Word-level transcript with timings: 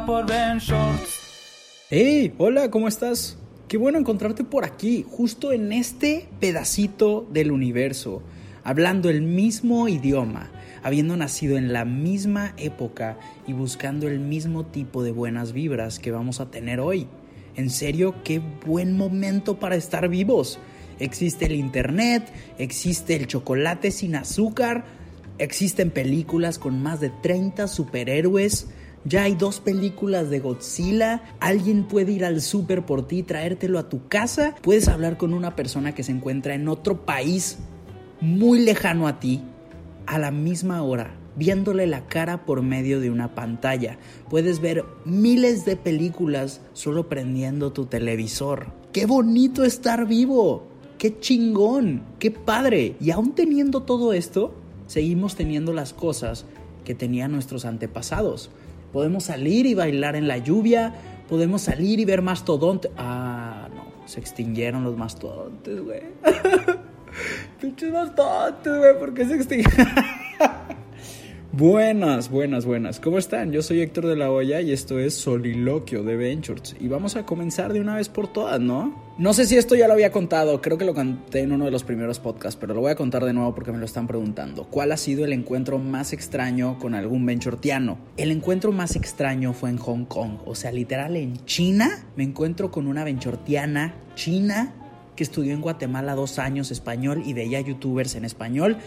por 0.00 0.26
Ben 0.26 0.58
Shorts. 0.58 1.20
¡Hey! 1.90 2.32
Hola, 2.38 2.70
¿cómo 2.70 2.88
estás? 2.88 3.36
Qué 3.68 3.76
bueno 3.76 3.98
encontrarte 3.98 4.42
por 4.42 4.64
aquí, 4.64 5.04
justo 5.06 5.52
en 5.52 5.70
este 5.70 6.28
pedacito 6.40 7.28
del 7.30 7.52
universo, 7.52 8.22
hablando 8.64 9.10
el 9.10 9.20
mismo 9.20 9.88
idioma, 9.88 10.50
habiendo 10.82 11.14
nacido 11.16 11.58
en 11.58 11.74
la 11.74 11.84
misma 11.84 12.54
época 12.56 13.18
y 13.46 13.52
buscando 13.52 14.08
el 14.08 14.18
mismo 14.18 14.64
tipo 14.64 15.02
de 15.02 15.12
buenas 15.12 15.52
vibras 15.52 15.98
que 15.98 16.10
vamos 16.10 16.40
a 16.40 16.50
tener 16.50 16.80
hoy. 16.80 17.06
En 17.54 17.68
serio, 17.68 18.14
qué 18.24 18.40
buen 18.64 18.96
momento 18.96 19.60
para 19.60 19.76
estar 19.76 20.08
vivos. 20.08 20.58
Existe 21.00 21.44
el 21.46 21.54
internet, 21.54 22.32
existe 22.56 23.14
el 23.14 23.26
chocolate 23.26 23.90
sin 23.90 24.16
azúcar, 24.16 24.84
existen 25.36 25.90
películas 25.90 26.58
con 26.58 26.82
más 26.82 26.98
de 27.00 27.10
30 27.10 27.68
superhéroes. 27.68 28.68
Ya 29.04 29.24
hay 29.24 29.34
dos 29.34 29.60
películas 29.60 30.30
de 30.30 30.38
Godzilla. 30.38 31.22
Alguien 31.40 31.84
puede 31.84 32.12
ir 32.12 32.24
al 32.24 32.40
súper 32.40 32.86
por 32.86 33.06
ti 33.08 33.22
traértelo 33.22 33.78
a 33.78 33.88
tu 33.88 34.06
casa. 34.06 34.54
Puedes 34.62 34.88
hablar 34.88 35.16
con 35.16 35.34
una 35.34 35.56
persona 35.56 35.94
que 35.94 36.04
se 36.04 36.12
encuentra 36.12 36.54
en 36.54 36.68
otro 36.68 37.04
país 37.04 37.58
muy 38.20 38.60
lejano 38.60 39.08
a 39.08 39.18
ti 39.18 39.42
a 40.06 40.18
la 40.18 40.30
misma 40.30 40.82
hora, 40.82 41.16
viéndole 41.36 41.86
la 41.86 42.06
cara 42.06 42.44
por 42.44 42.62
medio 42.62 43.00
de 43.00 43.10
una 43.10 43.34
pantalla. 43.34 43.98
Puedes 44.30 44.60
ver 44.60 44.84
miles 45.04 45.64
de 45.64 45.76
películas 45.76 46.60
solo 46.72 47.08
prendiendo 47.08 47.72
tu 47.72 47.86
televisor. 47.86 48.66
¡Qué 48.92 49.06
bonito 49.06 49.64
estar 49.64 50.06
vivo! 50.06 50.68
¡Qué 50.98 51.18
chingón! 51.18 52.04
¡Qué 52.20 52.30
padre! 52.30 52.94
Y 53.00 53.10
aún 53.10 53.34
teniendo 53.34 53.82
todo 53.82 54.12
esto, 54.12 54.54
seguimos 54.86 55.34
teniendo 55.34 55.72
las 55.72 55.92
cosas 55.92 56.44
que 56.84 56.94
tenían 56.94 57.32
nuestros 57.32 57.64
antepasados. 57.64 58.50
Podemos 58.92 59.24
salir 59.24 59.66
y 59.66 59.74
bailar 59.74 60.16
en 60.16 60.28
la 60.28 60.38
lluvia, 60.38 60.94
podemos 61.28 61.62
salir 61.62 61.98
y 62.00 62.04
ver 62.04 62.22
mastodontes. 62.22 62.90
Ah, 62.96 63.68
no, 63.74 64.06
se 64.06 64.20
extinguieron 64.20 64.84
los 64.84 64.96
mastodontes, 64.96 65.80
güey. 65.80 66.02
Pinches 67.60 67.92
mastodontes, 67.92 68.78
güey, 68.78 68.98
¿por 68.98 69.14
qué 69.14 69.24
se 69.24 69.36
extinguieron? 69.36 69.86
Buenas, 71.54 72.30
buenas, 72.30 72.64
buenas. 72.64 72.98
¿Cómo 72.98 73.18
están? 73.18 73.52
Yo 73.52 73.60
soy 73.60 73.82
Héctor 73.82 74.06
de 74.06 74.16
la 74.16 74.30
Hoya 74.30 74.62
y 74.62 74.72
esto 74.72 74.98
es 74.98 75.12
Soliloquio 75.12 76.02
de 76.02 76.16
Ventures. 76.16 76.74
Y 76.80 76.88
vamos 76.88 77.14
a 77.14 77.26
comenzar 77.26 77.74
de 77.74 77.80
una 77.82 77.96
vez 77.96 78.08
por 78.08 78.32
todas, 78.32 78.58
¿no? 78.58 78.98
No 79.18 79.34
sé 79.34 79.44
si 79.44 79.58
esto 79.58 79.74
ya 79.74 79.86
lo 79.86 79.92
había 79.92 80.10
contado, 80.10 80.62
creo 80.62 80.78
que 80.78 80.86
lo 80.86 80.94
conté 80.94 81.40
en 81.40 81.52
uno 81.52 81.66
de 81.66 81.70
los 81.70 81.84
primeros 81.84 82.20
podcasts, 82.20 82.56
pero 82.58 82.72
lo 82.72 82.80
voy 82.80 82.92
a 82.92 82.94
contar 82.94 83.26
de 83.26 83.34
nuevo 83.34 83.54
porque 83.54 83.70
me 83.70 83.76
lo 83.76 83.84
están 83.84 84.06
preguntando. 84.06 84.64
¿Cuál 84.64 84.92
ha 84.92 84.96
sido 84.96 85.26
el 85.26 85.34
encuentro 85.34 85.78
más 85.78 86.14
extraño 86.14 86.78
con 86.78 86.94
algún 86.94 87.26
venturtiano? 87.26 87.98
El 88.16 88.30
encuentro 88.30 88.72
más 88.72 88.96
extraño 88.96 89.52
fue 89.52 89.68
en 89.68 89.76
Hong 89.76 90.06
Kong, 90.06 90.38
o 90.46 90.54
sea, 90.54 90.72
literal 90.72 91.18
en 91.18 91.44
China. 91.44 92.06
Me 92.16 92.24
encuentro 92.24 92.70
con 92.70 92.86
una 92.86 93.04
venturtiana 93.04 93.94
china 94.14 94.72
que 95.16 95.22
estudió 95.22 95.52
en 95.52 95.60
Guatemala 95.60 96.14
dos 96.14 96.38
años 96.38 96.70
español 96.70 97.22
y 97.26 97.34
veía 97.34 97.60
youtubers 97.60 98.14
en 98.14 98.24
español 98.24 98.78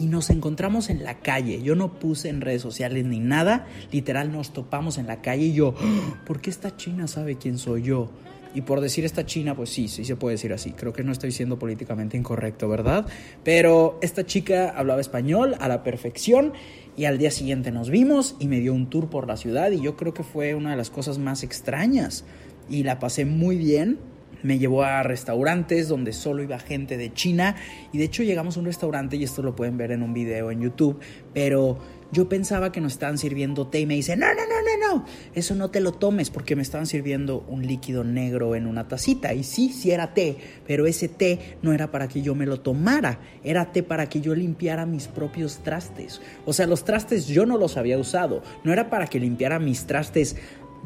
y 0.00 0.06
nos 0.06 0.30
encontramos 0.30 0.88
en 0.88 1.04
la 1.04 1.18
calle. 1.20 1.62
Yo 1.62 1.76
no 1.76 1.98
puse 1.98 2.30
en 2.30 2.40
redes 2.40 2.62
sociales 2.62 3.04
ni 3.04 3.20
nada. 3.20 3.66
Literal 3.92 4.32
nos 4.32 4.52
topamos 4.52 4.96
en 4.96 5.06
la 5.06 5.20
calle 5.20 5.44
y 5.44 5.52
yo, 5.52 5.74
"¡Ah! 5.78 6.22
¿por 6.26 6.40
qué 6.40 6.48
esta 6.48 6.76
china 6.76 7.06
sabe 7.06 7.36
quién 7.36 7.58
soy 7.58 7.82
yo? 7.82 8.10
Y 8.54 8.62
por 8.62 8.80
decir 8.80 9.04
esta 9.04 9.26
china, 9.26 9.54
pues 9.54 9.70
sí, 9.70 9.86
sí 9.86 10.04
se 10.04 10.16
puede 10.16 10.34
decir 10.34 10.52
así. 10.52 10.72
Creo 10.72 10.92
que 10.92 11.04
no 11.04 11.12
estoy 11.12 11.30
siendo 11.30 11.58
políticamente 11.58 12.16
incorrecto, 12.16 12.68
¿verdad? 12.68 13.06
Pero 13.44 13.98
esta 14.02 14.24
chica 14.26 14.70
hablaba 14.70 15.00
español 15.00 15.54
a 15.60 15.68
la 15.68 15.84
perfección 15.84 16.52
y 16.96 17.04
al 17.04 17.18
día 17.18 17.30
siguiente 17.30 17.70
nos 17.70 17.90
vimos 17.90 18.34
y 18.40 18.48
me 18.48 18.58
dio 18.58 18.74
un 18.74 18.90
tour 18.90 19.08
por 19.08 19.28
la 19.28 19.36
ciudad 19.36 19.70
y 19.70 19.80
yo 19.80 19.96
creo 19.96 20.14
que 20.14 20.24
fue 20.24 20.54
una 20.54 20.70
de 20.70 20.76
las 20.76 20.90
cosas 20.90 21.18
más 21.18 21.44
extrañas 21.44 22.24
y 22.68 22.82
la 22.82 22.98
pasé 22.98 23.24
muy 23.24 23.56
bien 23.56 23.98
me 24.42 24.58
llevó 24.58 24.82
a 24.82 25.02
restaurantes 25.02 25.88
donde 25.88 26.12
solo 26.12 26.42
iba 26.42 26.58
gente 26.58 26.96
de 26.96 27.12
China 27.12 27.56
y 27.92 27.98
de 27.98 28.04
hecho 28.04 28.22
llegamos 28.22 28.56
a 28.56 28.60
un 28.60 28.66
restaurante 28.66 29.16
y 29.16 29.24
esto 29.24 29.42
lo 29.42 29.56
pueden 29.56 29.76
ver 29.76 29.92
en 29.92 30.02
un 30.02 30.12
video 30.12 30.50
en 30.50 30.60
YouTube, 30.60 30.98
pero 31.32 31.78
yo 32.12 32.28
pensaba 32.28 32.72
que 32.72 32.80
nos 32.80 32.94
estaban 32.94 33.18
sirviendo 33.18 33.68
té 33.68 33.80
y 33.80 33.86
me 33.86 33.94
dice, 33.94 34.16
no, 34.16 34.26
no, 34.26 34.34
no, 34.34 34.88
no, 34.88 34.94
no, 34.94 35.04
eso 35.34 35.54
no 35.54 35.70
te 35.70 35.80
lo 35.80 35.92
tomes 35.92 36.30
porque 36.30 36.56
me 36.56 36.62
estaban 36.62 36.86
sirviendo 36.86 37.44
un 37.48 37.66
líquido 37.66 38.02
negro 38.02 38.56
en 38.56 38.66
una 38.66 38.88
tacita 38.88 39.32
y 39.32 39.44
sí, 39.44 39.72
sí 39.72 39.92
era 39.92 40.12
té, 40.12 40.36
pero 40.66 40.86
ese 40.86 41.08
té 41.08 41.56
no 41.62 41.72
era 41.72 41.90
para 41.90 42.08
que 42.08 42.22
yo 42.22 42.34
me 42.34 42.46
lo 42.46 42.60
tomara, 42.60 43.20
era 43.44 43.70
té 43.72 43.82
para 43.82 44.08
que 44.08 44.20
yo 44.20 44.34
limpiara 44.34 44.86
mis 44.86 45.06
propios 45.06 45.58
trastes. 45.62 46.20
O 46.46 46.52
sea, 46.52 46.66
los 46.66 46.84
trastes 46.84 47.28
yo 47.28 47.46
no 47.46 47.56
los 47.58 47.76
había 47.76 47.98
usado, 47.98 48.42
no 48.64 48.72
era 48.72 48.90
para 48.90 49.06
que 49.06 49.20
limpiara 49.20 49.58
mis 49.58 49.86
trastes 49.86 50.36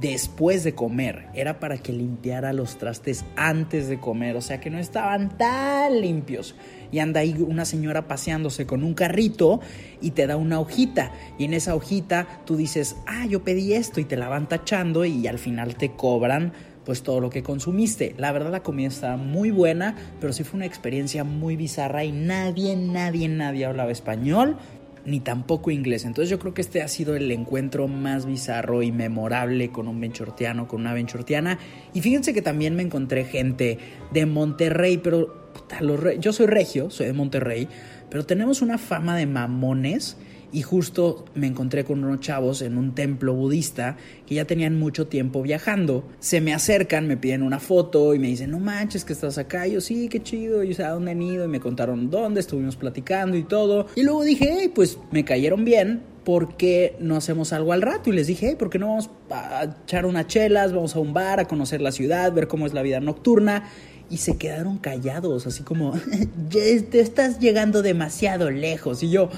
después 0.01 0.65
de 0.65 0.75
comer, 0.75 1.27
era 1.35 1.61
para 1.61 1.79
que 1.79 1.93
limpiara 1.93 2.53
los 2.53 2.79
trastes 2.79 3.25
antes 3.37 3.89
de 3.89 4.01
comer, 4.01 4.37
o 4.37 4.41
sea 4.41 4.61
que 4.61 4.71
no 4.71 4.79
estaban 4.79 5.37
tan 5.37 6.01
limpios. 6.01 6.55
Y 6.91 6.99
anda 7.01 7.21
ahí 7.21 7.35
una 7.39 7.65
señora 7.65 8.07
paseándose 8.07 8.67
con 8.67 8.85
un 8.85 8.95
carrito 8.95 9.61
y 10.01 10.13
te 10.13 10.27
da 10.27 10.37
una 10.37 10.61
hojita. 10.61 11.13
Y 11.39 11.45
en 11.45 11.55
esa 11.55 11.75
hojita 11.75 12.43
tú 12.45 12.57
dices, 12.57 12.97
ah, 13.07 13.27
yo 13.27 13.43
pedí 13.43 13.75
esto 13.75 14.01
y 14.01 14.05
te 14.05 14.17
la 14.17 14.29
van 14.29 14.49
tachando 14.49 15.05
y 15.05 15.27
al 15.27 15.39
final 15.39 15.77
te 15.77 15.93
cobran 15.93 16.53
pues 16.85 17.03
todo 17.03 17.21
lo 17.21 17.31
que 17.31 17.43
consumiste. 17.43 18.15
La 18.19 18.31
verdad 18.31 18.53
la 18.53 18.63
comida 18.63 18.89
estaba 18.89 19.17
muy 19.17 19.51
buena, 19.51 19.97
pero 20.21 20.33
sí 20.33 20.45
fue 20.45 20.59
una 20.59 20.67
experiencia 20.67 21.25
muy 21.25 21.57
bizarra 21.57 22.05
y 22.05 22.13
nadie, 22.13 22.77
nadie, 22.77 23.29
nadie 23.29 23.65
hablaba 23.65 23.91
español 23.91 24.59
ni 25.07 25.21
tampoco 25.21 25.71
inglés. 25.71 26.05
Entonces 26.05 26.31
yo 26.31 26.39
creo 26.39 26.55
que 26.55 26.63
este 26.63 26.83
ha 26.83 26.89
sido 26.89 27.17
el 27.17 27.31
encuentro 27.31 27.89
más 27.89 28.27
bizarro 28.27 28.83
y 28.83 28.93
memorable 28.93 29.71
con 29.71 29.89
un 29.89 30.01
benchortiano, 30.01 30.67
con 30.69 30.81
una 30.81 30.95
benchortiana. 30.95 31.59
Y 31.93 32.01
fíjense 32.01 32.33
que 32.33 32.43
también 32.43 32.75
me 32.75 32.83
encontré 32.83 33.25
gente 33.25 33.79
de 34.13 34.27
Monterrey, 34.27 34.99
pero 34.99 35.53
puta, 35.53 35.81
yo 36.19 36.33
soy 36.33 36.47
regio, 36.47 36.91
soy 36.91 37.07
de 37.07 37.13
Monterrey, 37.13 37.69
pero 38.11 38.25
tenemos 38.25 38.63
una 38.63 38.79
fama 38.79 39.17
de 39.17 39.27
mamones. 39.27 40.17
Y 40.53 40.63
justo 40.63 41.25
me 41.35 41.47
encontré 41.47 41.85
con 41.85 42.05
unos 42.05 42.21
chavos 42.21 42.63
en 42.63 42.79
un 42.79 42.95
templo 42.95 43.35
budista 43.35 43.97
que 44.27 44.37
ya 44.37 44.45
tenían 44.45 44.79
mucho 44.79 45.07
tiempo 45.07 45.43
viajando. 45.43 46.05
Se 46.21 46.41
me 46.41 46.55
acercan, 46.55 47.07
me 47.07 47.17
piden 47.17 47.43
una 47.43 47.61
foto 47.61 48.15
y 48.15 48.19
me 48.19 48.29
dicen, 48.29 48.51
no 48.51 48.59
manches 48.59 49.05
que 49.05 49.13
estás 49.13 49.39
acá. 49.39 49.67
Y 49.67 49.73
yo, 49.73 49.81
sí, 49.81 50.09
qué 50.09 50.23
chido. 50.23 50.63
Y 50.63 50.75
yo, 50.75 50.87
¿a 50.87 50.91
dónde 50.91 51.13
han 51.13 51.23
ido? 51.23 51.45
Y 51.45 51.49
me 51.49 51.61
contaron 51.61 52.11
dónde, 52.11 52.41
estuvimos 52.41 52.77
platicando 52.77 53.37
y 53.37 53.45
todo. 53.45 53.87
Y 53.97 54.03
luego 54.03 54.25
dije, 54.25 54.57
hey, 54.59 54.73
pues 54.75 54.99
me 55.11 55.25
cayeron 55.25 55.65
bien. 55.65 56.03
¿Por 56.25 56.57
qué 56.57 56.97
no 57.01 57.17
hacemos 57.17 57.53
algo 57.53 57.73
al 57.73 57.83
rato? 57.83 58.11
Y 58.11 58.15
les 58.15 58.27
dije, 58.27 58.49
hey, 58.49 58.57
¿por 58.59 58.71
qué 58.71 58.79
no 58.79 58.89
vamos 58.89 59.11
a 59.31 59.67
echar 59.85 60.07
unas 60.07 60.27
chelas? 60.27 60.73
Vamos 60.73 60.97
a 60.97 61.01
un 61.01 61.13
bar, 61.13 61.39
a 61.39 61.47
conocer 61.47 61.83
la 61.83 61.93
ciudad, 61.93 62.33
ver 62.33 62.49
cómo 62.49 62.67
es 62.67 62.73
la 62.73 62.83
vida 62.83 63.01
nocturna 63.01 63.71
y 64.11 64.19
se 64.19 64.37
quedaron 64.37 64.79
callados, 64.79 65.47
así 65.47 65.63
como, 65.63 65.95
te 66.51 67.01
estás 67.01 67.41
llegando 67.41 67.83
demasiado 67.83 68.51
lejos. 68.51 69.03
Y 69.03 69.11
yo, 69.11 69.31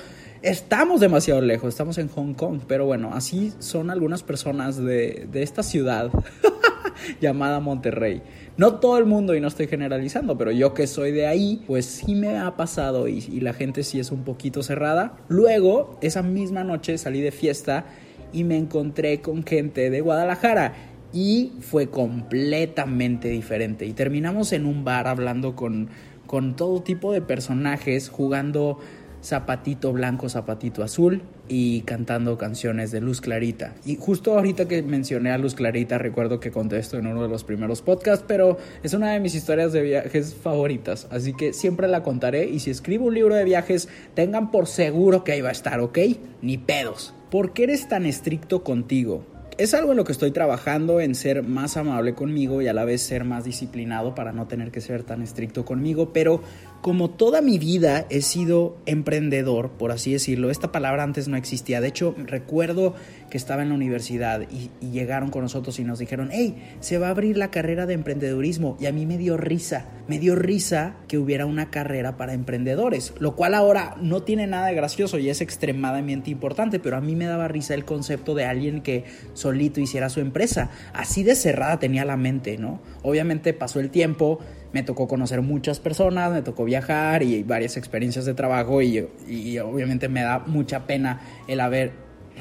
estamos 0.47 1.01
demasiado 1.01 1.41
lejos, 1.41 1.71
estamos 1.71 1.99
en 1.99 2.09
Hong 2.09 2.35
Kong, 2.35 2.61
pero 2.69 2.87
bueno, 2.87 3.11
así 3.13 3.53
son 3.59 3.91
algunas 3.91 4.23
personas 4.23 4.77
de, 4.77 5.27
de 5.31 5.43
esta 5.43 5.63
ciudad. 5.63 6.11
llamada 7.21 7.61
Monterrey. 7.61 8.23
No 8.57 8.77
todo 8.77 8.99
el 8.99 9.05
mundo, 9.05 9.35
y 9.35 9.41
no 9.41 9.49
estoy 9.49 9.67
generalizando, 9.67 10.39
pero 10.39 10.51
yo 10.51 10.75
que 10.75 10.87
soy 10.87 11.13
de 11.13 11.27
ahí, 11.27 11.63
pues 11.67 11.85
sí 11.85 12.15
me 12.15 12.39
ha 12.39 12.57
pasado 12.57 13.09
y, 13.09 13.21
la 13.41 13.53
gente 13.53 13.83
sí 13.83 14.01
es 14.01 14.11
un 14.11 14.25
poquito 14.25 14.63
cerrada. 14.63 15.19
Luego, 15.29 15.99
esa 16.01 16.23
misma 16.23 16.65
noche 16.65 16.97
salí 16.99 17.21
de 17.21 17.33
fiesta 17.33 17.87
y 18.33 18.45
me 18.45 18.57
encontré 18.57 19.21
con 19.21 19.45
gente 19.45 19.91
de 19.91 20.01
Guadalajara 20.01 20.75
y 21.13 21.53
fue 21.61 21.89
completamente 21.89 23.29
diferente. 23.29 23.87
Y 23.87 23.93
terminamos 23.93 24.53
en 24.53 24.67
un 24.67 24.85
bar 24.85 25.07
hablando 25.07 25.55
con, 25.55 25.91
con 26.27 26.57
todo 26.57 26.83
tipo 26.83 27.13
de 27.13 27.21
personajes, 27.21 28.09
jugando 28.09 28.79
zapatito 29.27 29.93
blanco, 29.93 30.29
zapatito 30.29 30.85
azul 30.85 31.23
y 31.49 31.81
cantando 31.81 32.39
canciones 32.39 32.93
de 32.93 33.01
Luz 33.01 33.21
Clarita. 33.21 33.75
Y 33.85 33.97
justo 33.97 34.35
ahorita 34.35 34.69
que 34.69 34.83
mencioné 34.83 35.33
a 35.33 35.39
Luz 35.39 35.57
Clarita, 35.57 35.99
recuerdo 35.99 36.39
que 36.39 36.53
contesto 36.53 36.97
en 36.97 37.09
uno 37.09 37.23
de 37.23 37.29
los 37.29 37.43
primeros 37.43 37.83
podcasts, 37.83 38.25
pero 38.27 38.57
es 38.85 38.95
una 38.95 39.11
de 39.11 39.21
mis 39.21 39.35
historias 39.35 39.73
de 39.73 39.83
viajes 39.83 40.35
favoritas, 40.35 41.09
así 41.11 41.33
que 41.33 41.53
siempre 41.53 41.89
la 41.89 42.05
contaré 42.05 42.49
y 42.49 42.61
si 42.61 42.71
escribo 42.71 43.07
un 43.07 43.15
libro 43.15 43.35
de 43.35 43.45
viajes, 43.45 43.89
tengan 44.15 44.53
por 44.53 44.69
seguro 44.69 45.25
que 45.25 45.33
ahí 45.33 45.41
va 45.41 45.49
a 45.49 45.53
estar, 45.53 45.81
¿ok? 45.81 45.99
Ni 46.41 46.59
pedos. 46.59 47.13
¿Por 47.31 47.53
qué 47.53 47.65
eres 47.65 47.89
tan 47.89 48.07
estricto 48.07 48.63
contigo? 48.63 49.25
Es 49.59 49.73
algo 49.73 49.93
en 49.93 49.97
lo 49.97 50.05
que 50.05 50.13
estoy 50.13 50.33
trabajando, 50.33 51.01
en 51.01 51.15
ser 51.15 51.43
más 51.43 51.79
amable 51.79 52.15
conmigo 52.15 52.61
y 52.61 52.69
a 52.69 52.75
la 52.75 52.85
vez 52.85 53.01
ser 53.01 53.25
más 53.25 53.45
disciplinado 53.45 54.15
para 54.15 54.31
no 54.31 54.47
tener 54.47 54.71
que 54.71 54.83
ser 54.83 55.03
tan 55.03 55.23
estricto 55.23 55.65
conmigo, 55.65 56.13
pero 56.13 56.43
como 56.81 57.11
toda 57.11 57.41
mi 57.41 57.59
vida 57.59 58.07
he 58.11 58.23
sido 58.23 58.77
emprendedor, 58.87 59.71
por 59.71 59.91
así 59.91 60.13
decirlo, 60.13 60.51
esta 60.51 60.73
palabra 60.73 61.03
antes 61.03 61.29
no 61.29 61.37
existía. 61.37 61.81
De 61.81 61.89
hecho, 61.89 62.15
recuerdo 62.17 62.95
que 63.31 63.37
estaba 63.37 63.63
en 63.63 63.71
la 63.71 63.75
universidad 63.75 64.43
y, 64.51 64.71
llegaron 64.87 65.31
con 65.31 65.43
nosotros 65.43 65.79
y 65.79 65.85
nos 65.85 65.99
dijeron, 65.99 66.31
hey, 66.33 66.57
se 66.81 66.99
va 66.99 67.09
a 67.09 67.11
abrir 67.11 67.37
la 67.37 67.51
carrera 67.51 67.87
de 67.87 67.95
emprendedurismo. 67.95 68.77
Y 68.81 68.87
a 68.87 68.93
mí 68.93 69.05
me 69.05 69.19
dio 69.19 69.37
risa, 69.37 69.87
me 70.09 70.19
dio 70.19 70.37
risa 70.37 70.97
que 71.09 71.19
hubiera 71.19 71.45
una 71.45 71.71
carrera 71.71 72.17
para 72.17 72.35
emprendedores, 72.35 73.13
lo 73.19 73.35
cual 73.35 73.55
ahora 73.55 73.97
no 74.01 74.23
tiene 74.23 74.47
nada 74.47 74.69
de 74.69 74.75
gracioso 74.75 75.19
y 75.19 75.29
es 75.29 75.41
extremadamente 75.41 76.31
importante, 76.31 76.79
pero 76.79 76.97
a 76.97 77.01
mí 77.01 77.17
me 77.17 77.27
daba 77.27 77.49
risa 77.49 77.75
el 77.75 77.85
concepto 77.85 78.35
de 78.35 78.45
alguien 78.45 78.81
que 78.81 79.05
solito 79.35 79.81
hiciera 79.81 80.09
su 80.09 80.21
empresa. 80.21 80.71
Así 80.93 81.23
de 81.23 81.35
cerrada 81.35 81.79
tenía 81.79 82.05
la 82.05 82.17
mente, 82.17 82.59
¿no? 82.59 82.81
Obviamente 83.03 83.53
pasó 83.53 83.81
el 83.81 83.91
tiempo 83.91 84.39
me 84.73 84.83
tocó 84.83 85.09
conocer 85.09 85.43
muchas 85.43 85.81
personas, 85.81 86.33
me 86.33 86.43
tocó 86.43 86.65
viajar 86.65 87.23
y 87.23 87.43
varias 87.43 87.77
experiencias 87.77 88.25
de 88.25 88.35
trabajo 88.35 88.83
y, 88.83 89.07
y, 89.29 89.59
obviamente 89.59 90.09
me 90.09 90.23
da 90.23 90.41
mucha 90.41 90.87
pena 90.87 91.21
el 91.49 91.61
haber 91.61 91.93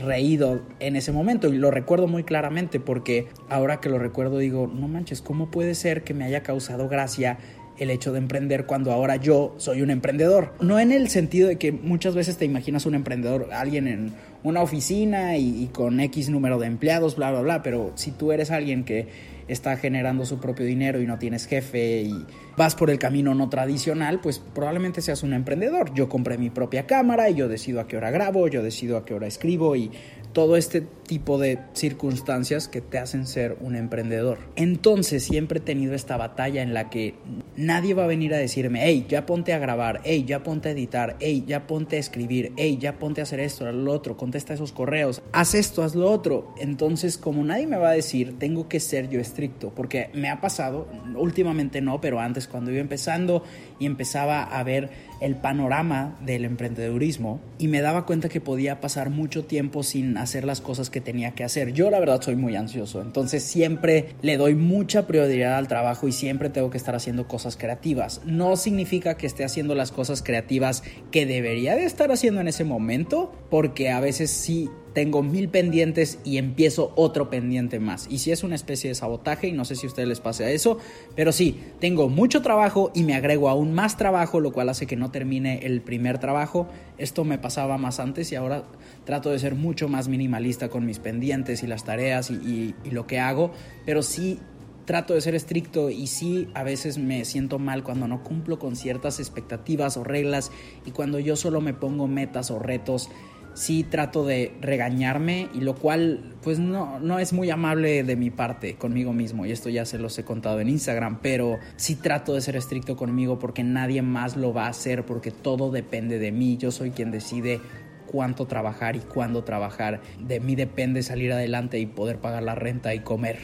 reído 0.04 0.62
en 0.80 0.98
ese 0.98 1.14
momento 1.14 1.48
y 1.48 1.58
lo 1.58 1.72
recuerdo 1.72 2.08
muy 2.08 2.24
claramente 2.24 2.82
porque 2.82 3.28
ahora 3.50 3.80
que 3.80 3.90
lo 3.90 3.98
recuerdo 3.98 4.40
digo, 4.40 4.68
no 4.68 4.88
manches, 4.88 5.22
¿cómo 5.22 5.50
puede 5.50 5.74
ser 5.76 6.04
que 6.04 6.14
me 6.14 6.26
haya 6.26 6.44
causado 6.44 6.90
gracia 6.90 7.38
el 7.78 7.90
hecho 7.90 8.12
de 8.12 8.20
emprender 8.20 8.66
cuando 8.66 8.92
ahora 8.92 9.18
yo 9.18 9.54
soy 9.58 9.82
un 9.82 9.90
emprendedor. 9.90 10.54
No 10.62 10.80
en 10.80 10.92
el 10.92 11.10
sentido 11.10 11.48
de 11.48 11.58
que 11.58 11.72
muchas 11.72 12.16
veces 12.16 12.38
te 12.38 12.46
imaginas 12.46 12.86
un 12.86 12.96
emprendedor, 12.96 13.50
alguien 13.52 13.88
en 13.88 14.14
una 14.44 14.62
oficina 14.62 15.38
y, 15.38 15.64
y, 15.64 15.68
con 15.68 16.00
X 16.00 16.30
número 16.30 16.60
de 16.60 16.68
empleados, 16.68 17.16
bla, 17.16 17.32
bla, 17.32 17.42
bla, 17.42 17.64
pero 17.64 17.92
si 17.96 18.12
tú 18.12 18.32
eres 18.32 18.52
alguien 18.52 18.84
que 18.84 19.08
está 19.48 19.78
generando 19.78 20.26
su 20.26 20.40
propio 20.40 20.66
dinero 20.66 21.02
y 21.02 21.06
no 21.06 21.20
tienes 21.20 21.48
jefe 21.48 22.02
y 22.02 22.26
vas 22.58 22.76
por 22.76 22.90
el 22.90 23.00
camino 23.00 23.36
no 23.36 23.50
tradicional, 23.50 24.20
pues 24.22 24.40
probablemente 24.40 25.02
seas 25.02 25.24
un 25.24 25.34
emprendedor. 25.34 25.94
Yo 25.94 26.10
compré 26.10 26.38
mi 26.38 26.50
propia 26.50 26.88
cámara 26.88 27.30
y 27.30 27.36
yo 27.36 27.48
decido 27.48 27.80
a 27.80 27.88
qué 27.88 27.98
hora 27.98 28.12
grabo, 28.12 28.48
yo 28.48 28.64
decido 28.64 28.98
a 28.98 29.06
qué 29.06 29.14
hora 29.14 29.28
escribo 29.28 29.76
y 29.76 29.92
todo 30.34 30.58
este 30.58 30.86
tipo 31.06 31.38
de 31.38 31.60
circunstancias 31.74 32.68
que 32.68 32.82
te 32.82 32.98
hacen 32.98 33.28
ser 33.28 33.58
un 33.62 33.76
emprendedor. 33.76 34.40
Entonces 34.56 35.24
siempre 35.24 35.60
he 35.60 35.62
tenido 35.62 35.94
esta 35.94 36.18
batalla 36.18 36.62
en 36.62 36.74
la 36.74 36.90
que 36.90 37.16
nadie 37.56 37.94
va 37.94 38.04
a 38.04 38.08
venir 38.08 38.34
a 38.34 38.38
decirme, 38.38 38.82
hey, 38.84 39.06
ya 39.08 39.26
ponte 39.26 39.54
a 39.54 39.60
grabar, 39.60 40.02
hey, 40.04 40.26
ya 40.28 40.44
ponte 40.44 40.70
a 40.70 40.72
editar, 40.72 41.16
hey, 41.20 41.44
ya 41.48 41.68
ponte 41.68 41.98
a 41.98 42.00
escribir, 42.00 42.52
hey, 42.58 42.78
ya 42.80 42.98
ponte 43.00 43.22
a 43.22 43.24
hacer 43.24 43.40
esto, 43.40 43.72
lo 43.72 43.92
otro, 43.92 44.18
contesta 44.18 44.54
esos 44.54 44.72
correos, 44.72 45.22
haz 45.32 45.56
esto, 45.56 45.84
haz 45.84 45.96
lo 45.96 46.12
otro. 46.12 46.54
Entonces, 46.60 47.18
como 47.18 47.44
nadie 47.44 47.68
me 47.68 47.78
va 47.78 47.90
a 47.90 47.94
decir, 47.94 48.38
tengo 48.40 48.68
que 48.68 48.80
ser 48.80 49.10
yo 49.10 49.20
estricto, 49.20 49.70
porque 49.70 50.10
me 50.14 50.30
ha 50.30 50.42
pasado, 50.42 50.88
últimamente 51.16 51.82
no, 51.82 52.02
pero 52.02 52.20
antes 52.20 52.48
cuando 52.48 52.72
iba 52.72 52.82
empezando 52.82 53.44
y 53.80 53.86
empezaba 53.86 54.44
a 54.44 54.64
ver 54.64 54.90
el 55.22 55.36
panorama 55.36 56.18
del 56.26 56.46
emprendedurismo 56.46 57.40
y 57.58 57.68
me 57.68 57.82
daba 57.82 58.06
cuenta 58.06 58.30
que 58.30 58.42
podía 58.42 58.82
pasar 58.82 59.10
mucho 59.10 59.46
tiempo 59.46 59.84
sin 59.84 60.18
hacer 60.18 60.44
las 60.44 60.62
cosas 60.62 60.90
que 60.90 60.95
tenía 61.02 61.32
que 61.32 61.44
hacer. 61.44 61.74
Yo 61.74 61.90
la 61.90 62.00
verdad 62.00 62.22
soy 62.22 62.36
muy 62.36 62.56
ansioso, 62.56 63.02
entonces 63.02 63.44
siempre 63.44 64.16
le 64.22 64.38
doy 64.38 64.56
mucha 64.56 65.08
prioridad 65.08 65.58
al 65.58 65.68
trabajo 65.68 66.08
y 66.08 66.12
siempre 66.12 66.50
tengo 66.50 66.70
que 66.70 66.78
estar 66.78 66.96
haciendo 66.96 67.28
cosas 67.28 67.58
creativas. 67.58 68.22
No 68.26 68.56
significa 68.56 69.18
que 69.18 69.28
esté 69.28 69.44
haciendo 69.44 69.76
las 69.76 69.92
cosas 69.92 70.22
creativas 70.22 70.84
que 71.12 71.26
debería 71.26 71.76
de 71.76 71.86
estar 71.86 72.12
haciendo 72.12 72.42
en 72.42 72.48
ese 72.48 72.64
momento, 72.64 73.34
porque 73.50 73.90
a 73.90 74.00
veces 74.00 74.32
sí 74.32 74.70
tengo 74.96 75.22
mil 75.22 75.50
pendientes 75.50 76.20
y 76.24 76.38
empiezo 76.38 76.94
otro 76.96 77.30
pendiente 77.30 77.82
más. 77.82 78.08
Y 78.10 78.20
si 78.20 78.32
es 78.32 78.46
una 78.46 78.56
especie 78.56 78.90
de 78.90 78.96
sabotaje, 78.96 79.50
y 79.50 79.52
no 79.52 79.66
sé 79.66 79.76
si 79.76 79.86
a 79.86 79.90
ustedes 79.90 80.08
les 80.08 80.22
pase 80.22 80.46
a 80.46 80.52
eso, 80.52 80.78
pero 81.18 81.34
sí, 81.34 81.60
tengo 81.82 82.08
mucho 82.08 82.42
trabajo 82.42 82.92
y 82.96 83.04
me 83.04 83.14
agrego 83.14 83.50
aún 83.50 83.74
más 83.74 83.98
trabajo, 83.98 84.40
lo 84.40 84.54
cual 84.54 84.70
hace 84.70 84.88
que 84.88 84.96
no 84.96 85.12
termine 85.12 85.66
el 85.66 85.82
primer 85.82 86.18
trabajo. 86.18 86.70
Esto 86.98 87.26
me 87.26 87.38
pasaba 87.38 87.78
más 87.78 88.00
antes 88.00 88.32
y 88.32 88.36
ahora 88.36 88.64
trato 89.04 89.32
de 89.32 89.40
ser 89.40 89.56
mucho 89.56 89.90
más 89.90 90.08
minimalista 90.08 90.70
con 90.70 90.86
mis 90.86 91.00
pendientes 91.00 91.62
y 91.62 91.68
las 91.68 91.84
tareas 91.84 92.32
y, 92.32 92.74
lo 92.90 93.06
que 93.06 93.20
hago, 93.20 93.52
pero 93.86 94.02
sí 94.02 94.40
trato 94.86 95.14
de 95.14 95.20
ser 95.20 95.36
estricto 95.36 95.90
y 95.90 96.08
sí 96.08 96.48
a 96.54 96.64
veces 96.64 96.98
me 96.98 97.26
siento 97.26 97.60
mal 97.60 97.84
cuando 97.84 98.08
no 98.08 98.24
cumplo 98.24 98.60
con 98.60 98.78
ciertas 98.78 99.20
expectativas 99.20 99.98
o 99.98 100.06
reglas 100.06 100.52
y 100.86 100.92
cuando 100.92 101.20
yo 101.20 101.36
solo 101.36 101.60
me 101.60 101.74
pongo 101.74 102.08
metas 102.08 102.50
o 102.52 102.60
retos 102.60 103.10
sí 103.56 103.84
trato 103.84 104.26
de 104.26 104.54
regañarme 104.62 105.50
y 105.54 105.62
lo 105.62 105.76
cual 105.76 106.36
pues 106.44 106.60
no, 106.60 107.00
no 107.00 107.18
es 107.18 107.34
muy 107.34 107.50
amable 107.50 108.04
de 108.04 108.16
mi 108.16 108.30
parte 108.30 108.76
conmigo 108.76 109.14
mismo 109.14 109.46
y 109.46 109.52
esto 109.52 109.70
ya 109.70 109.86
se 109.86 109.98
los 109.98 110.18
he 110.20 110.24
contado 110.24 110.60
en 110.60 110.70
Instagram 110.70 111.20
pero 111.22 111.58
sí 111.78 111.96
trato 111.96 112.36
de 112.36 112.42
ser 112.42 112.56
estricto 112.56 112.96
conmigo 112.96 113.40
porque 113.40 113.64
nadie 113.64 114.02
más 114.02 114.36
lo 114.36 114.54
va 114.54 114.66
a 114.66 114.70
hacer 114.70 115.06
porque 115.06 115.32
todo 115.32 115.72
depende 115.72 116.20
de 116.20 116.32
mí. 116.32 116.58
Yo 116.58 116.72
soy 116.72 116.92
quien 116.92 117.12
decide 117.12 117.62
cuánto 118.08 118.46
trabajar 118.46 118.96
y 118.96 119.00
cuándo 119.00 119.44
trabajar. 119.44 120.02
De 120.20 120.40
mí 120.40 120.56
depende 120.56 121.04
salir 121.04 121.32
adelante 121.32 121.80
y 121.80 121.86
poder 121.86 122.20
pagar 122.20 122.44
la 122.44 122.56
renta 122.56 122.94
y 122.94 123.00
comer. 123.00 123.40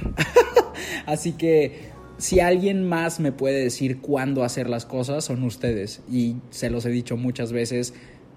Así 1.06 1.34
que 1.34 1.90
si 2.18 2.40
alguien 2.40 2.88
más 2.88 3.20
me 3.20 3.32
puede 3.32 3.64
decir 3.64 4.00
cuándo 4.00 4.44
hacer 4.44 4.70
las 4.70 4.86
cosas 4.86 5.26
son 5.26 5.44
ustedes. 5.44 6.02
Y 6.10 6.38
se 6.50 6.70
los 6.70 6.86
he 6.86 6.90
dicho 6.90 7.18
muchas 7.18 7.52
veces 7.52 7.94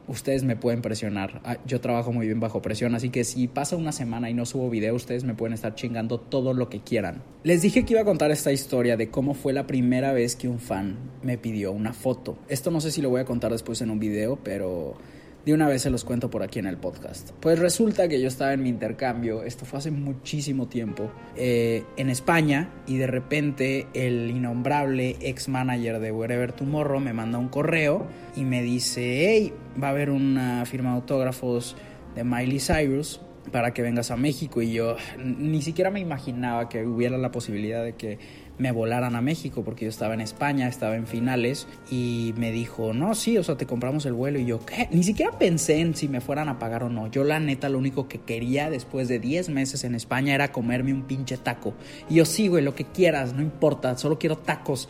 ustedes 0.08 0.44
me 0.44 0.56
pueden 0.56 0.82
presionar. 0.82 1.40
Yo 1.66 1.80
trabajo 1.80 2.12
muy 2.12 2.26
bien 2.26 2.40
bajo 2.40 2.62
presión, 2.62 2.94
así 2.94 3.10
que 3.10 3.24
si 3.24 3.48
pasa 3.48 3.76
una 3.76 3.92
semana 3.92 4.30
y 4.30 4.34
no 4.34 4.46
subo 4.46 4.70
video, 4.70 4.94
ustedes 4.94 5.24
me 5.24 5.34
pueden 5.34 5.54
estar 5.54 5.74
chingando 5.74 6.18
todo 6.18 6.54
lo 6.54 6.68
que 6.68 6.80
quieran. 6.80 7.22
Les 7.42 7.62
dije 7.62 7.84
que 7.84 7.94
iba 7.94 8.02
a 8.02 8.04
contar 8.04 8.30
esta 8.30 8.52
historia 8.52 8.96
de 8.96 9.08
cómo 9.10 9.34
fue 9.34 9.52
la 9.52 9.66
primera 9.66 10.12
vez 10.12 10.36
que 10.36 10.48
un 10.48 10.58
fan 10.58 10.96
me 11.22 11.38
pidió 11.38 11.72
una 11.72 11.92
foto. 11.92 12.38
Esto 12.48 12.70
no 12.70 12.80
sé 12.80 12.90
si 12.90 13.02
lo 13.02 13.10
voy 13.10 13.20
a 13.20 13.24
contar 13.24 13.52
después 13.52 13.80
en 13.80 13.90
un 13.90 13.98
video, 13.98 14.38
pero 14.42 14.96
de 15.44 15.52
una 15.52 15.68
vez 15.68 15.82
se 15.82 15.90
los 15.90 16.04
cuento 16.04 16.30
por 16.30 16.42
aquí 16.42 16.58
en 16.58 16.66
el 16.66 16.76
podcast. 16.76 17.32
Pues 17.40 17.58
resulta 17.58 18.08
que 18.08 18.20
yo 18.20 18.28
estaba 18.28 18.52
en 18.52 18.62
mi 18.62 18.68
intercambio, 18.68 19.42
esto 19.42 19.64
fue 19.64 19.78
hace 19.78 19.90
muchísimo 19.90 20.68
tiempo, 20.68 21.10
eh, 21.36 21.84
en 21.96 22.10
España 22.10 22.70
y 22.86 22.96
de 22.96 23.06
repente 23.06 23.86
el 23.94 24.30
innombrable 24.30 25.16
ex 25.20 25.48
manager 25.48 26.00
de 26.00 26.12
Wherever 26.12 26.52
Tomorrow 26.52 27.00
me 27.00 27.12
manda 27.12 27.38
un 27.38 27.48
correo 27.48 28.06
y 28.36 28.44
me 28.44 28.62
dice, 28.62 29.28
hey, 29.28 29.52
va 29.82 29.88
a 29.88 29.90
haber 29.90 30.10
una 30.10 30.64
firma 30.66 30.90
de 30.90 30.96
autógrafos 30.96 31.76
de 32.14 32.24
Miley 32.24 32.60
Cyrus 32.60 33.20
para 33.52 33.74
que 33.74 33.82
vengas 33.82 34.10
a 34.10 34.16
México 34.16 34.62
y 34.62 34.72
yo 34.72 34.96
ni 35.18 35.60
siquiera 35.62 35.90
me 35.90 36.00
imaginaba 36.00 36.68
que 36.68 36.86
hubiera 36.86 37.18
la 37.18 37.30
posibilidad 37.30 37.84
de 37.84 37.94
que 37.94 38.18
me 38.58 38.72
volaran 38.72 39.16
a 39.16 39.20
México 39.20 39.64
porque 39.64 39.84
yo 39.84 39.88
estaba 39.88 40.14
en 40.14 40.20
España, 40.20 40.68
estaba 40.68 40.96
en 40.96 41.06
finales 41.06 41.66
y 41.90 42.34
me 42.36 42.52
dijo, 42.52 42.92
no, 42.92 43.14
sí, 43.14 43.36
o 43.36 43.42
sea, 43.42 43.56
te 43.56 43.66
compramos 43.66 44.06
el 44.06 44.12
vuelo 44.12 44.38
y 44.38 44.46
yo, 44.46 44.64
¿qué? 44.64 44.88
Ni 44.92 45.02
siquiera 45.02 45.36
pensé 45.38 45.80
en 45.80 45.94
si 45.94 46.08
me 46.08 46.20
fueran 46.20 46.48
a 46.48 46.58
pagar 46.58 46.84
o 46.84 46.88
no. 46.88 47.10
Yo 47.10 47.24
la 47.24 47.40
neta 47.40 47.68
lo 47.68 47.78
único 47.78 48.08
que 48.08 48.20
quería 48.20 48.70
después 48.70 49.08
de 49.08 49.18
10 49.18 49.48
meses 49.48 49.84
en 49.84 49.94
España 49.94 50.34
era 50.34 50.52
comerme 50.52 50.92
un 50.92 51.02
pinche 51.02 51.36
taco. 51.36 51.74
Y 52.08 52.16
yo 52.16 52.24
sí, 52.24 52.48
güey, 52.48 52.62
lo 52.62 52.74
que 52.74 52.84
quieras, 52.84 53.34
no 53.34 53.42
importa, 53.42 53.96
solo 53.96 54.18
quiero 54.18 54.38
tacos, 54.38 54.88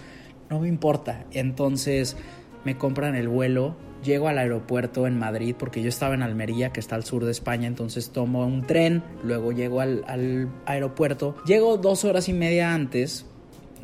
no 0.50 0.60
me 0.60 0.68
importa. 0.68 1.24
Entonces 1.32 2.16
me 2.64 2.76
compran 2.76 3.14
el 3.14 3.28
vuelo, 3.28 3.76
llego 4.02 4.28
al 4.28 4.38
aeropuerto 4.38 5.06
en 5.06 5.18
Madrid 5.18 5.54
porque 5.58 5.82
yo 5.82 5.88
estaba 5.88 6.14
en 6.14 6.22
Almería, 6.22 6.70
que 6.70 6.80
está 6.80 6.96
al 6.96 7.04
sur 7.04 7.24
de 7.24 7.30
España, 7.30 7.66
entonces 7.66 8.10
tomo 8.10 8.46
un 8.46 8.66
tren, 8.66 9.02
luego 9.22 9.52
llego 9.52 9.80
al, 9.80 10.04
al 10.06 10.50
aeropuerto, 10.66 11.36
llego 11.46 11.78
dos 11.78 12.04
horas 12.04 12.28
y 12.28 12.34
media 12.34 12.74
antes 12.74 13.26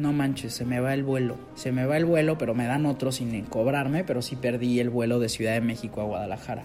no 0.00 0.12
manches, 0.12 0.52
se 0.52 0.64
me 0.64 0.80
va 0.80 0.94
el 0.94 1.04
vuelo. 1.04 1.36
Se 1.54 1.72
me 1.72 1.86
va 1.86 1.96
el 1.96 2.04
vuelo, 2.04 2.38
pero 2.38 2.54
me 2.54 2.66
dan 2.66 2.86
otro 2.86 3.12
sin 3.12 3.40
cobrarme, 3.42 4.04
pero 4.04 4.22
sí 4.22 4.36
perdí 4.36 4.80
el 4.80 4.90
vuelo 4.90 5.18
de 5.18 5.28
Ciudad 5.28 5.54
de 5.54 5.60
México 5.60 6.00
a 6.00 6.04
Guadalajara. 6.04 6.64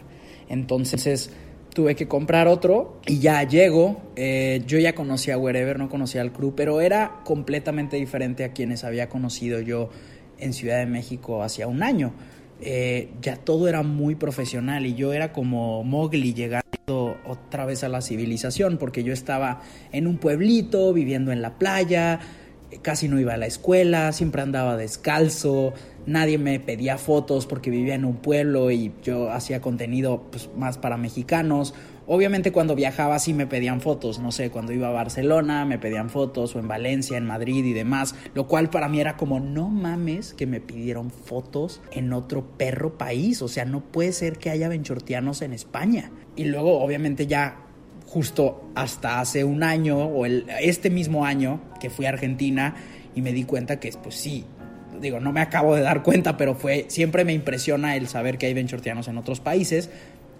Entonces 0.50 1.32
tuve 1.74 1.96
que 1.96 2.08
comprar 2.08 2.48
otro 2.48 3.02
y 3.06 3.20
ya 3.20 3.44
llego. 3.44 4.02
Eh, 4.16 4.64
yo 4.66 4.80
ya 4.80 4.96
conocía 4.96 5.36
a 5.36 5.38
Wherever, 5.38 5.78
no 5.78 5.90
conocía 5.90 6.22
al 6.22 6.32
crew, 6.32 6.54
pero 6.56 6.82
era 6.82 7.20
completamente 7.26 7.98
diferente 7.98 8.44
a 8.46 8.54
quienes 8.54 8.84
había 8.84 9.10
conocido 9.10 9.60
yo 9.60 9.90
en 10.40 10.54
Ciudad 10.54 10.80
de 10.80 10.86
México 10.86 11.44
hacía 11.44 11.68
un 11.68 11.84
año. 11.84 12.14
Eh, 12.62 13.12
ya 13.22 13.36
todo 13.36 13.68
era 13.68 13.84
muy 13.84 14.16
profesional 14.16 14.86
y 14.86 14.96
yo 14.96 15.12
era 15.12 15.34
como 15.34 15.84
Mowgli 15.84 16.34
llegando 16.34 16.64
otra 17.26 17.66
vez 17.66 17.84
a 17.84 17.90
la 17.90 18.02
civilización 18.02 18.78
porque 18.78 19.04
yo 19.04 19.12
estaba 19.12 19.62
en 19.92 20.08
un 20.08 20.18
pueblito 20.18 20.94
viviendo 20.94 21.32
en 21.32 21.42
la 21.42 21.58
playa, 21.58 22.20
casi 22.82 23.08
no 23.08 23.20
iba 23.20 23.34
a 23.34 23.38
la 23.38 23.46
escuela, 23.46 24.12
siempre 24.12 24.42
andaba 24.42 24.78
descalzo, 24.78 25.74
nadie 26.06 26.38
me 26.38 26.60
pedía 26.60 26.98
fotos 26.98 27.46
porque 27.46 27.70
vivía 27.70 27.96
en 27.96 28.06
un 28.06 28.18
pueblo 28.18 28.72
y 28.72 28.92
yo 29.04 29.32
hacía 29.32 29.62
contenido 29.62 30.24
pues, 30.32 30.50
más 30.56 30.78
para 30.78 30.98
mexicanos. 30.98 31.74
Obviamente 32.08 32.52
cuando 32.52 32.76
viajaba 32.76 33.18
sí 33.18 33.34
me 33.34 33.48
pedían 33.48 33.82
fotos, 33.82 34.20
no 34.20 34.32
sé, 34.32 34.52
cuando 34.52 34.74
iba 34.74 34.90
a 34.90 34.92
Barcelona 34.92 35.66
me 35.66 35.80
pedían 35.80 36.12
fotos 36.12 36.56
o 36.56 36.60
en 36.60 36.68
Valencia, 36.68 37.18
en 37.18 37.26
Madrid 37.26 37.66
y 37.66 37.74
demás, 37.74 38.14
lo 38.36 38.48
cual 38.48 38.70
para 38.70 38.90
mí 38.90 39.00
era 39.00 39.18
como 39.18 39.40
no 39.40 39.70
mames 39.70 40.34
que 40.36 40.46
me 40.46 40.62
pidieron 40.62 41.10
fotos 41.10 41.82
en 41.92 42.14
otro 42.14 42.46
perro 42.58 42.98
país, 42.98 43.42
o 43.42 43.48
sea, 43.48 43.66
no 43.66 43.82
puede 43.82 44.12
ser 44.12 44.38
que 44.38 44.52
haya 44.52 44.70
benchortianos 44.70 45.42
en 45.42 45.54
España. 45.54 46.12
Y 46.36 46.44
luego 46.46 46.80
obviamente 46.82 47.26
ya 47.26 47.65
justo 48.16 48.64
hasta 48.76 49.20
hace 49.20 49.44
un 49.44 49.62
año 49.62 49.98
o 49.98 50.26
el, 50.26 50.46
este 50.62 50.90
mismo 50.90 51.26
año 51.26 51.60
que 51.82 51.90
fui 51.90 52.06
a 52.06 52.10
Argentina 52.10 52.74
y 53.14 53.22
me 53.22 53.34
di 53.34 53.44
cuenta 53.44 53.78
que 53.78 53.92
pues 54.02 54.16
sí, 54.16 54.46
digo, 55.02 55.20
no 55.20 55.34
me 55.34 55.42
acabo 55.42 55.76
de 55.76 55.82
dar 55.82 56.02
cuenta, 56.02 56.38
pero 56.38 56.56
fue 56.56 56.86
siempre 56.88 57.26
me 57.26 57.34
impresiona 57.34 57.98
el 57.98 58.08
saber 58.08 58.38
que 58.38 58.46
hay 58.46 58.54
benchortianos 58.54 59.10
en 59.10 59.18
otros 59.18 59.42
países. 59.42 59.90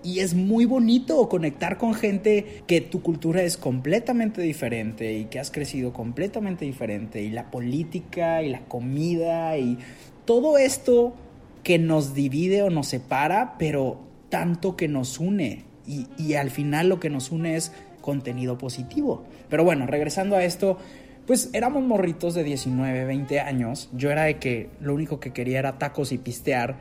Y 0.06 0.20
es 0.20 0.36
muy 0.36 0.64
bonito 0.64 1.28
conectar 1.28 1.78
con 1.78 1.96
gente 1.96 2.64
que 2.66 2.80
tu 2.80 3.02
cultura 3.02 3.44
es 3.44 3.58
completamente 3.58 4.42
diferente 4.42 5.12
y 5.12 5.26
que 5.26 5.40
has 5.40 5.52
crecido 5.52 5.92
completamente 5.92 6.64
diferente 6.64 7.24
y 7.24 7.30
la 7.30 7.52
política 7.52 8.42
y 8.42 8.52
la 8.52 8.62
comida 8.62 9.58
y 9.58 9.78
todo 10.24 10.58
esto 10.58 11.14
que 11.62 11.78
nos 11.78 12.14
divide 12.14 12.62
o 12.62 12.70
nos 12.70 12.88
separa, 12.88 13.58
pero 13.60 14.00
tanto 14.30 14.78
que 14.78 14.88
nos 14.88 15.20
une 15.20 15.75
y, 15.88 16.34
al 16.34 16.50
final 16.50 16.90
lo 16.90 17.00
que 17.00 17.10
nos 17.10 17.32
une 17.32 17.56
es 17.56 17.72
contenido 18.02 18.58
positivo. 18.58 19.24
Pero 19.50 19.64
bueno, 19.64 19.88
regresando 19.88 20.36
a 20.36 20.44
esto, 20.44 20.78
pues 21.26 21.50
éramos 21.54 21.84
morritos 21.84 22.34
de 22.34 22.44
19, 22.44 23.06
20 23.06 23.40
años. 23.40 23.90
Yo 23.94 24.12
era 24.12 24.24
de 24.24 24.38
que 24.38 24.70
lo 24.80 24.94
único 24.94 25.20
que 25.20 25.34
quería 25.34 25.60
era 25.60 25.78
tacos 25.78 26.12
y 26.12 26.18
pistear 26.18 26.78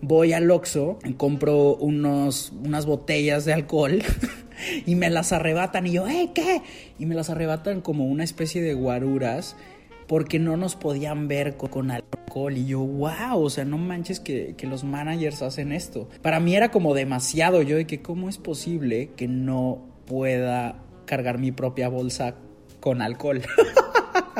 voy 0.00 0.32
al 0.32 0.50
Oxxo, 0.50 0.98
compro 1.16 1.74
unos, 1.76 2.52
unas 2.64 2.86
botellas 2.86 3.44
de 3.44 3.52
alcohol 3.52 4.02
y 4.86 4.94
me 4.94 5.10
las 5.10 5.32
arrebatan 5.32 5.86
y 5.86 5.92
yo, 5.92 6.06
¿eh, 6.06 6.30
qué? 6.34 6.62
Y 6.98 7.06
me 7.06 7.14
las 7.14 7.30
arrebatan 7.30 7.80
como 7.80 8.06
una 8.06 8.24
especie 8.24 8.62
de 8.62 8.74
guaruras 8.74 9.56
porque 10.08 10.38
no 10.38 10.56
nos 10.56 10.74
podían 10.74 11.28
ver 11.28 11.56
con, 11.56 11.90
alcohol 11.90 12.56
y 12.56 12.66
yo, 12.66 12.80
wow, 12.80 13.40
o 13.40 13.50
sea, 13.50 13.64
no 13.64 13.78
manches 13.78 14.18
que, 14.18 14.54
que 14.56 14.66
los 14.66 14.82
managers 14.82 15.42
hacen 15.42 15.70
esto. 15.70 16.08
Para 16.22 16.40
mí 16.40 16.56
era 16.56 16.70
como 16.70 16.94
demasiado, 16.94 17.62
yo 17.62 17.76
de 17.76 17.86
que 17.86 18.02
cómo 18.02 18.28
es 18.28 18.38
posible 18.38 19.10
que 19.16 19.28
no 19.28 19.86
pueda 20.06 20.82
cargar 21.04 21.38
mi 21.38 21.52
propia 21.52 21.88
bolsa 21.88 22.34
con 22.80 23.02
alcohol. 23.02 23.42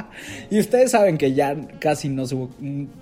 y 0.51 0.59
ustedes 0.59 0.91
saben 0.91 1.19
que 1.19 1.33
ya 1.35 1.57
casi 1.79 2.09
no 2.09 2.27
subo, 2.27 2.51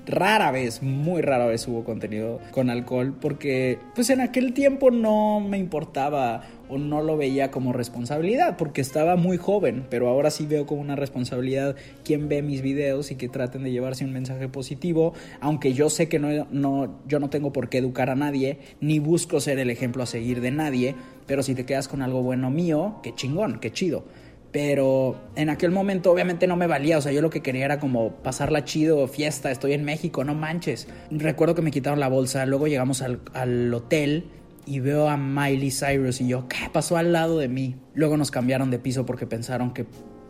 rara 0.06 0.50
vez, 0.50 0.82
muy 0.82 1.22
rara 1.22 1.46
vez 1.46 1.62
subo 1.62 1.84
contenido 1.84 2.40
con 2.50 2.70
alcohol 2.70 3.14
porque 3.20 3.78
pues 3.94 4.10
en 4.10 4.20
aquel 4.20 4.52
tiempo 4.52 4.90
no 4.90 5.40
me 5.40 5.58
importaba 5.58 6.42
o 6.68 6.78
no 6.78 7.00
lo 7.02 7.16
veía 7.16 7.50
como 7.50 7.72
responsabilidad 7.72 8.56
porque 8.56 8.80
estaba 8.80 9.16
muy 9.16 9.36
joven, 9.36 9.86
pero 9.88 10.08
ahora 10.08 10.30
sí 10.30 10.46
veo 10.46 10.66
como 10.66 10.80
una 10.80 10.96
responsabilidad 10.96 11.76
quien 12.04 12.28
ve 12.28 12.42
mis 12.42 12.62
videos 12.62 13.10
y 13.10 13.16
que 13.16 13.28
traten 13.28 13.62
de 13.62 13.70
llevarse 13.70 14.04
un 14.04 14.12
mensaje 14.12 14.48
positivo, 14.48 15.14
aunque 15.40 15.72
yo 15.72 15.90
sé 15.90 16.08
que 16.08 16.18
no, 16.18 16.46
no, 16.50 16.98
yo 17.06 17.20
no 17.20 17.30
tengo 17.30 17.52
por 17.52 17.68
qué 17.68 17.78
educar 17.78 18.10
a 18.10 18.16
nadie, 18.16 18.58
ni 18.80 18.98
busco 18.98 19.40
ser 19.40 19.58
el 19.58 19.70
ejemplo 19.70 20.02
a 20.02 20.06
seguir 20.06 20.40
de 20.40 20.50
nadie, 20.50 20.94
pero 21.26 21.42
si 21.42 21.54
te 21.54 21.64
quedas 21.64 21.88
con 21.88 22.02
algo 22.02 22.22
bueno 22.22 22.50
mío, 22.50 22.96
qué 23.02 23.14
chingón, 23.14 23.58
qué 23.60 23.72
chido. 23.72 24.04
Pero 24.52 25.16
en 25.34 25.50
aquel 25.50 25.70
momento 25.70 26.10
obviamente 26.10 26.46
no 26.46 26.56
me 26.56 26.66
valía, 26.66 26.98
o 26.98 27.00
sea, 27.00 27.12
yo 27.12 27.20
lo 27.20 27.30
que 27.30 27.42
quería 27.42 27.64
era 27.64 27.78
como 27.78 28.10
pasarla 28.10 28.64
chido, 28.64 29.06
fiesta, 29.08 29.50
estoy 29.50 29.74
en 29.74 29.84
México, 29.84 30.24
no 30.24 30.34
manches. 30.34 30.88
Recuerdo 31.10 31.54
que 31.54 31.62
me 31.62 31.70
quitaron 31.70 32.00
la 32.00 32.08
bolsa, 32.08 32.46
luego 32.46 32.66
llegamos 32.66 33.02
al, 33.02 33.20
al 33.34 33.72
hotel 33.74 34.30
y 34.64 34.80
veo 34.80 35.08
a 35.08 35.16
Miley 35.16 35.70
Cyrus 35.70 36.20
y 36.20 36.28
yo, 36.28 36.48
¿qué 36.48 36.70
pasó 36.72 36.96
al 36.96 37.12
lado 37.12 37.38
de 37.38 37.48
mí? 37.48 37.76
Luego 37.94 38.16
nos 38.16 38.30
cambiaron 38.30 38.70
de 38.70 38.78
piso 38.78 39.04
porque 39.04 39.26
pensaron 39.26 39.72
que 39.72 39.86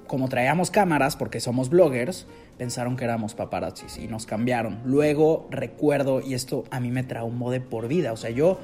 como 0.06 0.28
traíamos 0.28 0.70
cámaras, 0.70 1.16
porque 1.16 1.40
somos 1.40 1.68
bloggers, 1.68 2.26
pensaron 2.58 2.96
que 2.96 3.04
éramos 3.04 3.35
paparazzis 3.35 3.99
y 3.99 4.06
nos 4.06 4.26
cambiaron. 4.26 4.78
Luego 4.85 5.49
recuerdo, 5.50 6.20
y 6.20 6.35
esto 6.35 6.64
a 6.70 6.80
mí 6.80 6.90
me 6.90 7.02
traumó 7.02 7.50
de 7.50 7.61
por 7.61 7.88
vida, 7.88 8.12
o 8.12 8.16
sea, 8.16 8.30
yo 8.30 8.58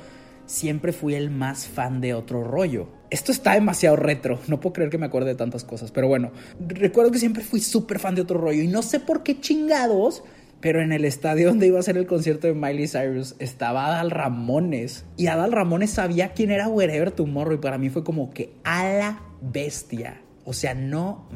siempre 0.46 0.92
fui 0.92 1.14
el 1.14 1.30
más 1.30 1.66
fan 1.66 2.00
de 2.00 2.14
otro 2.14 2.44
rollo. 2.44 2.88
Esto 3.10 3.32
está 3.32 3.54
demasiado 3.54 3.96
retro, 3.96 4.38
no 4.48 4.60
puedo 4.60 4.72
creer 4.72 4.90
que 4.90 4.98
me 4.98 5.06
acuerde 5.06 5.30
de 5.30 5.34
tantas 5.34 5.64
cosas, 5.64 5.90
pero 5.90 6.08
bueno, 6.08 6.32
recuerdo 6.60 7.10
que 7.10 7.18
siempre 7.18 7.44
fui 7.44 7.60
súper 7.60 7.98
fan 7.98 8.14
de 8.14 8.22
otro 8.22 8.38
rollo 8.38 8.62
y 8.62 8.68
no 8.68 8.82
sé 8.82 9.00
por 9.00 9.22
qué 9.22 9.38
chingados, 9.38 10.22
pero 10.60 10.80
en 10.80 10.92
el 10.92 11.04
estadio 11.04 11.48
donde 11.48 11.66
iba 11.66 11.78
a 11.78 11.82
ser 11.82 11.98
el 11.98 12.06
concierto 12.06 12.46
de 12.46 12.54
Miley 12.54 12.88
Cyrus 12.88 13.34
estaba 13.38 13.88
Adal 13.88 14.10
Ramones 14.10 15.04
y 15.16 15.26
Adal 15.26 15.52
Ramones 15.52 15.90
sabía 15.90 16.32
quién 16.32 16.50
era 16.50 16.68
Wherever 16.68 17.10
Tomorrow 17.10 17.54
y 17.54 17.58
para 17.58 17.76
mí 17.76 17.90
fue 17.90 18.04
como 18.04 18.30
que 18.30 18.54
a 18.64 18.88
la 18.88 19.22
bestia. 19.42 20.21
O 20.44 20.52
sea, 20.52 20.74
no 20.74 21.28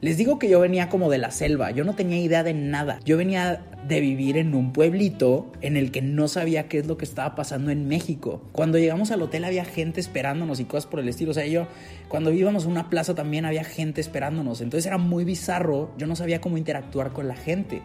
les 0.00 0.18
digo 0.18 0.38
que 0.38 0.48
yo 0.50 0.60
venía 0.60 0.90
como 0.90 1.08
de 1.08 1.16
la 1.16 1.30
selva, 1.30 1.70
yo 1.70 1.84
no 1.84 1.94
tenía 1.94 2.18
idea 2.18 2.42
de 2.42 2.52
nada. 2.52 3.00
Yo 3.04 3.16
venía 3.16 3.64
de 3.88 4.00
vivir 4.00 4.36
en 4.36 4.54
un 4.54 4.72
pueblito 4.72 5.50
en 5.62 5.76
el 5.76 5.90
que 5.90 6.02
no 6.02 6.28
sabía 6.28 6.68
qué 6.68 6.78
es 6.78 6.86
lo 6.86 6.98
que 6.98 7.06
estaba 7.06 7.34
pasando 7.34 7.70
en 7.70 7.88
México. 7.88 8.42
Cuando 8.52 8.78
llegamos 8.78 9.10
al 9.10 9.22
hotel 9.22 9.44
había 9.44 9.64
gente 9.64 10.00
esperándonos 10.00 10.60
y 10.60 10.64
cosas 10.64 10.86
por 10.86 11.00
el 11.00 11.08
estilo. 11.08 11.30
O 11.30 11.34
sea, 11.34 11.46
yo 11.46 11.66
cuando 12.08 12.30
íbamos 12.30 12.66
a 12.66 12.68
una 12.68 12.90
plaza 12.90 13.14
también 13.14 13.46
había 13.46 13.64
gente 13.64 14.02
esperándonos. 14.02 14.60
Entonces 14.60 14.86
era 14.86 14.98
muy 14.98 15.24
bizarro, 15.24 15.90
yo 15.96 16.06
no 16.06 16.14
sabía 16.14 16.40
cómo 16.40 16.58
interactuar 16.58 17.12
con 17.12 17.28
la 17.28 17.36
gente. 17.36 17.80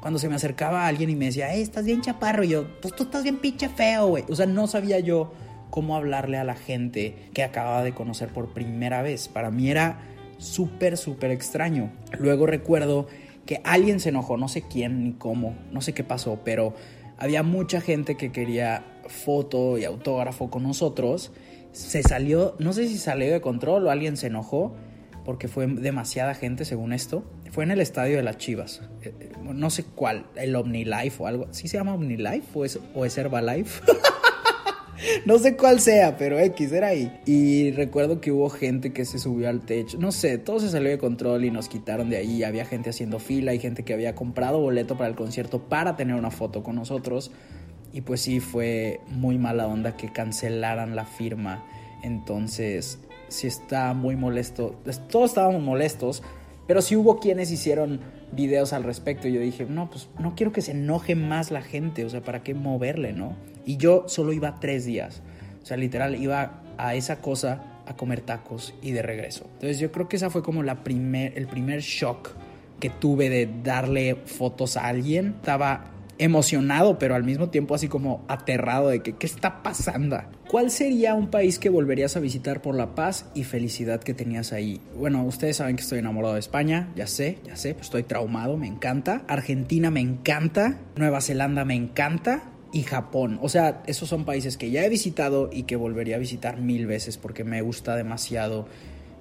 Cuando 0.00 0.20
se 0.20 0.28
me 0.28 0.36
acercaba 0.36 0.86
alguien 0.86 1.10
y 1.10 1.16
me 1.16 1.24
decía, 1.26 1.48
hey, 1.50 1.62
estás 1.62 1.84
bien 1.84 2.00
chaparro, 2.00 2.44
y 2.44 2.48
yo, 2.48 2.80
pues 2.80 2.94
tú 2.94 3.04
estás 3.04 3.24
bien 3.24 3.38
pinche 3.38 3.68
feo, 3.68 4.06
güey. 4.06 4.24
O 4.28 4.36
sea, 4.36 4.46
no 4.46 4.68
sabía 4.68 5.00
yo 5.00 5.32
cómo 5.70 5.96
hablarle 5.96 6.38
a 6.38 6.44
la 6.44 6.54
gente 6.54 7.14
que 7.34 7.42
acababa 7.42 7.82
de 7.82 7.92
conocer 7.92 8.28
por 8.28 8.52
primera 8.52 9.02
vez. 9.02 9.28
Para 9.28 9.50
mí 9.50 9.70
era 9.70 10.00
súper, 10.38 10.96
súper 10.96 11.30
extraño. 11.30 11.92
Luego 12.18 12.46
recuerdo 12.46 13.06
que 13.44 13.60
alguien 13.64 14.00
se 14.00 14.10
enojó, 14.10 14.36
no 14.36 14.48
sé 14.48 14.62
quién 14.62 15.04
ni 15.04 15.12
cómo, 15.12 15.54
no 15.72 15.80
sé 15.80 15.94
qué 15.94 16.04
pasó, 16.04 16.40
pero 16.44 16.74
había 17.16 17.42
mucha 17.42 17.80
gente 17.80 18.16
que 18.16 18.32
quería 18.32 18.84
foto 19.06 19.78
y 19.78 19.84
autógrafo 19.84 20.50
con 20.50 20.64
nosotros. 20.64 21.32
Se 21.72 22.02
salió, 22.02 22.56
no 22.58 22.72
sé 22.72 22.88
si 22.88 22.98
salió 22.98 23.32
de 23.32 23.40
control 23.40 23.86
o 23.86 23.90
alguien 23.90 24.16
se 24.16 24.26
enojó, 24.26 24.74
porque 25.24 25.48
fue 25.48 25.66
demasiada 25.66 26.34
gente 26.34 26.64
según 26.64 26.92
esto. 26.92 27.24
Fue 27.50 27.64
en 27.64 27.70
el 27.70 27.80
estadio 27.80 28.16
de 28.16 28.22
las 28.22 28.38
Chivas, 28.38 28.82
eh, 29.02 29.14
eh, 29.20 29.32
no 29.42 29.70
sé 29.70 29.84
cuál, 29.84 30.26
el 30.34 30.54
OmniLife 30.54 31.22
o 31.22 31.26
algo. 31.26 31.46
¿Sí 31.52 31.68
se 31.68 31.78
llama 31.78 31.94
OmniLife 31.94 32.46
o 32.54 32.64
es, 32.64 32.78
o 32.94 33.04
es 33.04 33.16
Herbalife? 33.16 33.82
no 35.26 35.38
sé 35.38 35.56
cuál 35.56 35.80
sea, 35.80 36.16
pero 36.16 36.38
X 36.38 36.72
era 36.72 36.88
ahí. 36.88 37.12
Y 37.26 37.70
recuerdo 37.72 38.20
que 38.20 38.32
hubo 38.32 38.48
gente 38.48 38.92
que 38.92 39.04
se 39.04 39.18
subió 39.18 39.48
al 39.48 39.60
techo. 39.60 39.98
No 39.98 40.12
sé, 40.12 40.38
todo 40.38 40.60
se 40.60 40.68
salió 40.68 40.90
de 40.90 40.98
control 40.98 41.44
y 41.44 41.50
nos 41.50 41.68
quitaron 41.68 42.10
de 42.10 42.16
ahí. 42.16 42.42
Había 42.42 42.64
gente 42.64 42.90
haciendo 42.90 43.18
fila 43.18 43.54
y 43.54 43.58
gente 43.58 43.84
que 43.84 43.94
había 43.94 44.14
comprado 44.14 44.60
boleto 44.60 44.96
para 44.96 45.08
el 45.08 45.16
concierto 45.16 45.60
para 45.60 45.96
tener 45.96 46.16
una 46.16 46.30
foto 46.30 46.62
con 46.62 46.76
nosotros. 46.76 47.30
Y 47.92 48.02
pues 48.02 48.20
sí, 48.20 48.40
fue 48.40 49.00
muy 49.08 49.38
mala 49.38 49.66
onda 49.66 49.96
que 49.96 50.12
cancelaran 50.12 50.96
la 50.96 51.04
firma. 51.04 51.64
Entonces, 52.02 52.98
sí 53.28 53.46
está 53.46 53.94
muy 53.94 54.16
molesto. 54.16 54.80
Todos 55.10 55.30
estábamos 55.30 55.62
molestos, 55.62 56.22
pero 56.66 56.82
sí 56.82 56.96
hubo 56.96 57.20
quienes 57.20 57.50
hicieron 57.50 58.00
videos 58.32 58.72
al 58.72 58.84
respecto. 58.84 59.28
Y 59.28 59.32
yo 59.32 59.40
dije, 59.40 59.66
no, 59.66 59.88
pues 59.88 60.08
no 60.18 60.34
quiero 60.34 60.52
que 60.52 60.62
se 60.62 60.72
enoje 60.72 61.14
más 61.14 61.50
la 61.50 61.62
gente. 61.62 62.04
O 62.04 62.10
sea, 62.10 62.22
¿para 62.22 62.42
qué 62.42 62.54
moverle, 62.54 63.12
no? 63.12 63.34
Y 63.66 63.76
yo 63.76 64.04
solo 64.08 64.32
iba 64.32 64.58
tres 64.58 64.86
días. 64.86 65.20
O 65.62 65.66
sea, 65.66 65.76
literal, 65.76 66.14
iba 66.14 66.62
a 66.78 66.94
esa 66.94 67.20
cosa 67.20 67.80
a 67.86 67.96
comer 67.96 68.20
tacos 68.22 68.74
y 68.80 68.92
de 68.92 69.02
regreso. 69.02 69.44
Entonces 69.54 69.78
yo 69.78 69.92
creo 69.92 70.08
que 70.08 70.16
esa 70.16 70.30
fue 70.30 70.42
como 70.42 70.62
la 70.62 70.82
primer, 70.82 71.36
el 71.36 71.46
primer 71.46 71.80
shock 71.80 72.30
que 72.80 72.90
tuve 72.90 73.28
de 73.28 73.48
darle 73.62 74.16
fotos 74.24 74.76
a 74.76 74.86
alguien. 74.86 75.34
Estaba 75.40 75.92
emocionado, 76.18 76.98
pero 76.98 77.14
al 77.14 77.24
mismo 77.24 77.50
tiempo 77.50 77.74
así 77.74 77.88
como 77.88 78.24
aterrado 78.28 78.88
de 78.88 79.02
que 79.02 79.14
qué 79.14 79.26
está 79.26 79.62
pasando. 79.62 80.18
¿Cuál 80.48 80.70
sería 80.70 81.14
un 81.14 81.28
país 81.28 81.58
que 81.58 81.68
volverías 81.68 82.16
a 82.16 82.20
visitar 82.20 82.62
por 82.62 82.74
la 82.74 82.94
paz 82.94 83.26
y 83.34 83.44
felicidad 83.44 84.00
que 84.00 84.14
tenías 84.14 84.52
ahí? 84.52 84.80
Bueno, 84.96 85.24
ustedes 85.24 85.56
saben 85.56 85.76
que 85.76 85.82
estoy 85.82 85.98
enamorado 85.98 86.34
de 86.34 86.40
España, 86.40 86.92
ya 86.96 87.06
sé, 87.06 87.38
ya 87.44 87.56
sé, 87.56 87.76
estoy 87.80 88.04
traumado, 88.04 88.56
me 88.56 88.66
encanta. 88.66 89.24
Argentina 89.28 89.90
me 89.90 90.00
encanta, 90.00 90.78
Nueva 90.96 91.20
Zelanda 91.20 91.64
me 91.64 91.74
encanta, 91.74 92.44
y 92.72 92.82
Japón. 92.82 93.38
O 93.42 93.48
sea, 93.48 93.82
esos 93.86 94.08
son 94.08 94.24
países 94.24 94.56
que 94.56 94.70
ya 94.70 94.84
he 94.84 94.88
visitado 94.88 95.50
y 95.52 95.64
que 95.64 95.76
volvería 95.76 96.16
a 96.16 96.18
visitar 96.18 96.60
mil 96.60 96.86
veces 96.86 97.18
porque 97.18 97.44
me 97.44 97.62
gusta 97.62 97.96
demasiado 97.96 98.66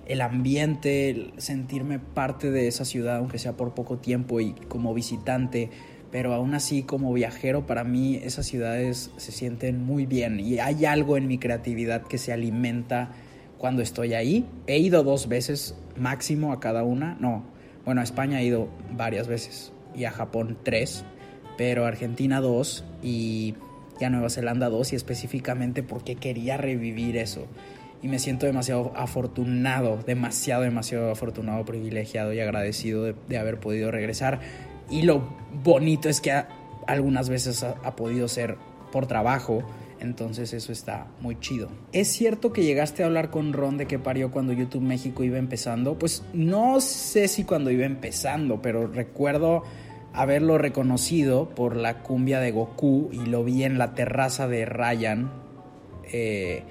el 0.05 0.21
ambiente, 0.21 1.31
sentirme 1.37 1.99
parte 1.99 2.51
de 2.51 2.67
esa 2.67 2.85
ciudad, 2.85 3.17
aunque 3.17 3.39
sea 3.39 3.53
por 3.53 3.73
poco 3.73 3.97
tiempo 3.97 4.39
y 4.39 4.53
como 4.67 4.93
visitante. 4.93 5.69
Pero 6.11 6.33
aún 6.33 6.53
así, 6.53 6.83
como 6.83 7.11
viajero, 7.11 7.65
para 7.65 7.83
mí 7.83 8.15
esas 8.15 8.45
ciudades 8.45 9.11
se 9.17 9.31
sienten 9.31 9.83
muy 9.83 10.05
bien 10.05 10.39
y 10.39 10.59
hay 10.59 10.85
algo 10.85 11.17
en 11.17 11.27
mi 11.27 11.37
creatividad 11.37 12.03
que 12.03 12.17
se 12.17 12.31
alimenta 12.31 13.11
cuando 13.57 13.81
estoy 13.81 14.13
ahí. 14.13 14.45
He 14.67 14.77
ido 14.77 15.03
dos 15.03 15.27
veces 15.27 15.75
máximo 15.97 16.53
a 16.53 16.59
cada 16.59 16.83
una. 16.83 17.17
No, 17.19 17.43
bueno, 17.83 18.01
a 18.01 18.03
España 18.03 18.39
he 18.41 18.45
ido 18.45 18.69
varias 18.95 19.27
veces 19.27 19.73
y 19.95 20.05
a 20.05 20.11
Japón 20.11 20.57
tres, 20.63 21.03
pero 21.57 21.85
Argentina 21.85 22.41
dos 22.41 22.83
y, 23.01 23.55
y 23.99 24.03
a 24.03 24.09
Nueva 24.09 24.29
Zelanda 24.29 24.69
dos 24.69 24.93
y 24.93 24.95
específicamente 24.95 25.83
porque 25.83 26.15
quería 26.15 26.57
revivir 26.57 27.17
eso. 27.17 27.47
Y 28.01 28.07
me 28.07 28.19
siento 28.19 28.45
demasiado 28.45 28.91
afortunado, 28.95 29.97
demasiado, 30.05 30.63
demasiado 30.63 31.11
afortunado, 31.11 31.65
privilegiado 31.65 32.33
y 32.33 32.39
agradecido 32.39 33.03
de, 33.03 33.37
haber 33.37 33.59
podido 33.59 33.89
regresar. 33.89 34.41
Y 34.89 35.03
lo 35.03 35.23
bonito 35.63 36.09
es 36.09 36.21
que 36.21 36.43
algunas 36.85 37.29
veces 37.29 37.63
ha, 37.63 37.75
ha 37.83 37.95
podido 37.95 38.27
ser 38.27 38.57
por 38.91 39.07
trabajo, 39.07 39.63
entonces 39.99 40.53
eso 40.53 40.71
está 40.71 41.07
muy 41.19 41.39
chido. 41.39 41.69
¿Es 41.93 42.09
cierto 42.09 42.53
que 42.53 42.63
llegaste 42.63 43.01
a 43.01 43.07
hablar 43.07 43.31
con 43.31 43.53
Ron 43.53 43.77
de 43.77 43.87
que 43.87 43.97
parió 43.97 44.29
cuando 44.29 44.53
YouTube 44.53 44.83
México 44.83 45.23
iba 45.23 45.37
empezando? 45.37 45.97
Pues 45.97 46.23
no 46.33 46.79
sé 46.81 47.27
si 47.27 47.43
cuando 47.43 47.71
iba 47.71 47.85
empezando, 47.85 48.61
pero 48.61 48.87
recuerdo 48.87 49.63
haberlo 50.15 50.57
reconocido 50.57 51.49
por 51.49 51.75
la 51.75 52.01
cumbia 52.01 52.39
de 52.39 52.51
Goku 52.51 53.09
y 53.11 53.25
lo 53.25 53.43
vi 53.43 53.63
en 53.63 53.77
la 53.77 53.93
terraza 53.93 54.47
de 54.47 54.65
Ryan, 54.65 55.31
eh, 56.11 56.63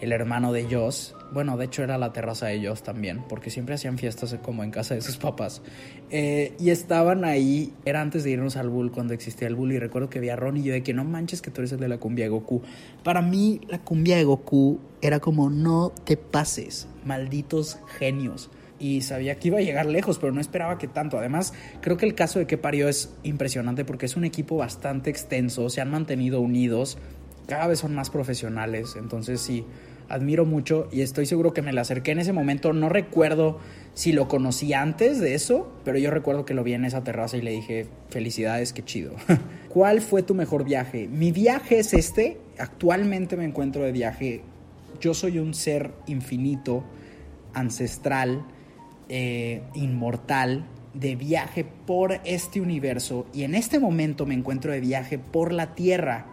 el 0.00 0.12
hermano 0.12 0.52
de 0.52 0.66
Joss. 0.70 1.14
Bueno, 1.32 1.56
de 1.56 1.64
hecho 1.64 1.82
era 1.82 1.98
la 1.98 2.12
terraza 2.12 2.46
de 2.46 2.64
Joss 2.64 2.82
también, 2.82 3.24
porque 3.28 3.50
siempre 3.50 3.74
hacían 3.74 3.98
fiestas 3.98 4.36
como 4.42 4.62
en 4.62 4.70
casa 4.70 4.94
de 4.94 5.00
sus 5.00 5.16
papás. 5.16 5.62
Eh, 6.10 6.54
y 6.60 6.70
estaban 6.70 7.24
ahí, 7.24 7.72
era 7.84 8.00
antes 8.00 8.22
de 8.22 8.30
irnos 8.30 8.56
al 8.56 8.68
Bull, 8.68 8.92
cuando 8.92 9.14
existía 9.14 9.48
el 9.48 9.56
Bull, 9.56 9.72
y 9.72 9.78
recuerdo 9.78 10.08
que 10.08 10.20
vi 10.20 10.28
a 10.28 10.36
Ron 10.36 10.58
y 10.58 10.62
yo 10.62 10.72
de 10.72 10.84
que 10.84 10.94
no 10.94 11.04
manches 11.04 11.42
que 11.42 11.50
tú 11.50 11.62
eres 11.62 11.72
el 11.72 11.80
de 11.80 11.88
la 11.88 11.98
cumbia 11.98 12.26
de 12.26 12.28
Goku. 12.28 12.62
Para 13.02 13.22
mí, 13.22 13.60
la 13.68 13.80
cumbia 13.80 14.16
de 14.16 14.24
Goku 14.24 14.78
era 15.02 15.18
como 15.18 15.50
no 15.50 15.92
te 16.04 16.16
pases, 16.16 16.86
malditos 17.04 17.78
genios. 17.98 18.50
Y 18.78 19.02
sabía 19.02 19.36
que 19.36 19.48
iba 19.48 19.58
a 19.58 19.62
llegar 19.62 19.86
lejos, 19.86 20.18
pero 20.18 20.32
no 20.32 20.40
esperaba 20.40 20.78
que 20.78 20.88
tanto. 20.88 21.18
Además, 21.18 21.54
creo 21.80 21.96
que 21.96 22.06
el 22.06 22.14
caso 22.14 22.38
de 22.38 22.46
que 22.46 22.58
parió 22.58 22.88
es 22.88 23.14
impresionante 23.22 23.84
porque 23.84 24.06
es 24.06 24.16
un 24.16 24.24
equipo 24.24 24.56
bastante 24.56 25.10
extenso, 25.10 25.70
se 25.70 25.80
han 25.80 25.90
mantenido 25.90 26.40
unidos, 26.40 26.98
cada 27.46 27.66
vez 27.66 27.80
son 27.80 27.94
más 27.94 28.10
profesionales, 28.10 28.96
entonces 28.96 29.40
sí, 29.40 29.64
admiro 30.08 30.44
mucho 30.44 30.88
y 30.92 31.00
estoy 31.00 31.26
seguro 31.26 31.52
que 31.52 31.62
me 31.62 31.72
le 31.72 31.80
acerqué 31.80 32.12
en 32.12 32.18
ese 32.20 32.32
momento. 32.32 32.72
No 32.72 32.88
recuerdo 32.88 33.58
si 33.94 34.12
lo 34.12 34.28
conocí 34.28 34.72
antes 34.72 35.20
de 35.20 35.34
eso, 35.34 35.72
pero 35.84 35.98
yo 35.98 36.10
recuerdo 36.10 36.44
que 36.44 36.54
lo 36.54 36.64
vi 36.64 36.74
en 36.74 36.84
esa 36.84 37.04
terraza 37.04 37.36
y 37.36 37.42
le 37.42 37.52
dije, 37.52 37.86
felicidades, 38.10 38.72
qué 38.72 38.84
chido. 38.84 39.14
¿Cuál 39.68 40.00
fue 40.00 40.22
tu 40.22 40.34
mejor 40.34 40.64
viaje? 40.64 41.08
Mi 41.08 41.32
viaje 41.32 41.78
es 41.78 41.94
este, 41.94 42.38
actualmente 42.58 43.36
me 43.36 43.44
encuentro 43.44 43.82
de 43.84 43.92
viaje. 43.92 44.42
Yo 45.00 45.14
soy 45.14 45.38
un 45.38 45.54
ser 45.54 45.92
infinito, 46.06 46.84
ancestral, 47.52 48.44
eh, 49.08 49.62
inmortal, 49.74 50.66
de 50.94 51.16
viaje 51.16 51.64
por 51.64 52.20
este 52.24 52.60
universo 52.60 53.26
y 53.34 53.42
en 53.42 53.54
este 53.54 53.80
momento 53.80 54.26
me 54.26 54.34
encuentro 54.34 54.72
de 54.72 54.80
viaje 54.80 55.18
por 55.18 55.52
la 55.52 55.74
Tierra 55.74 56.26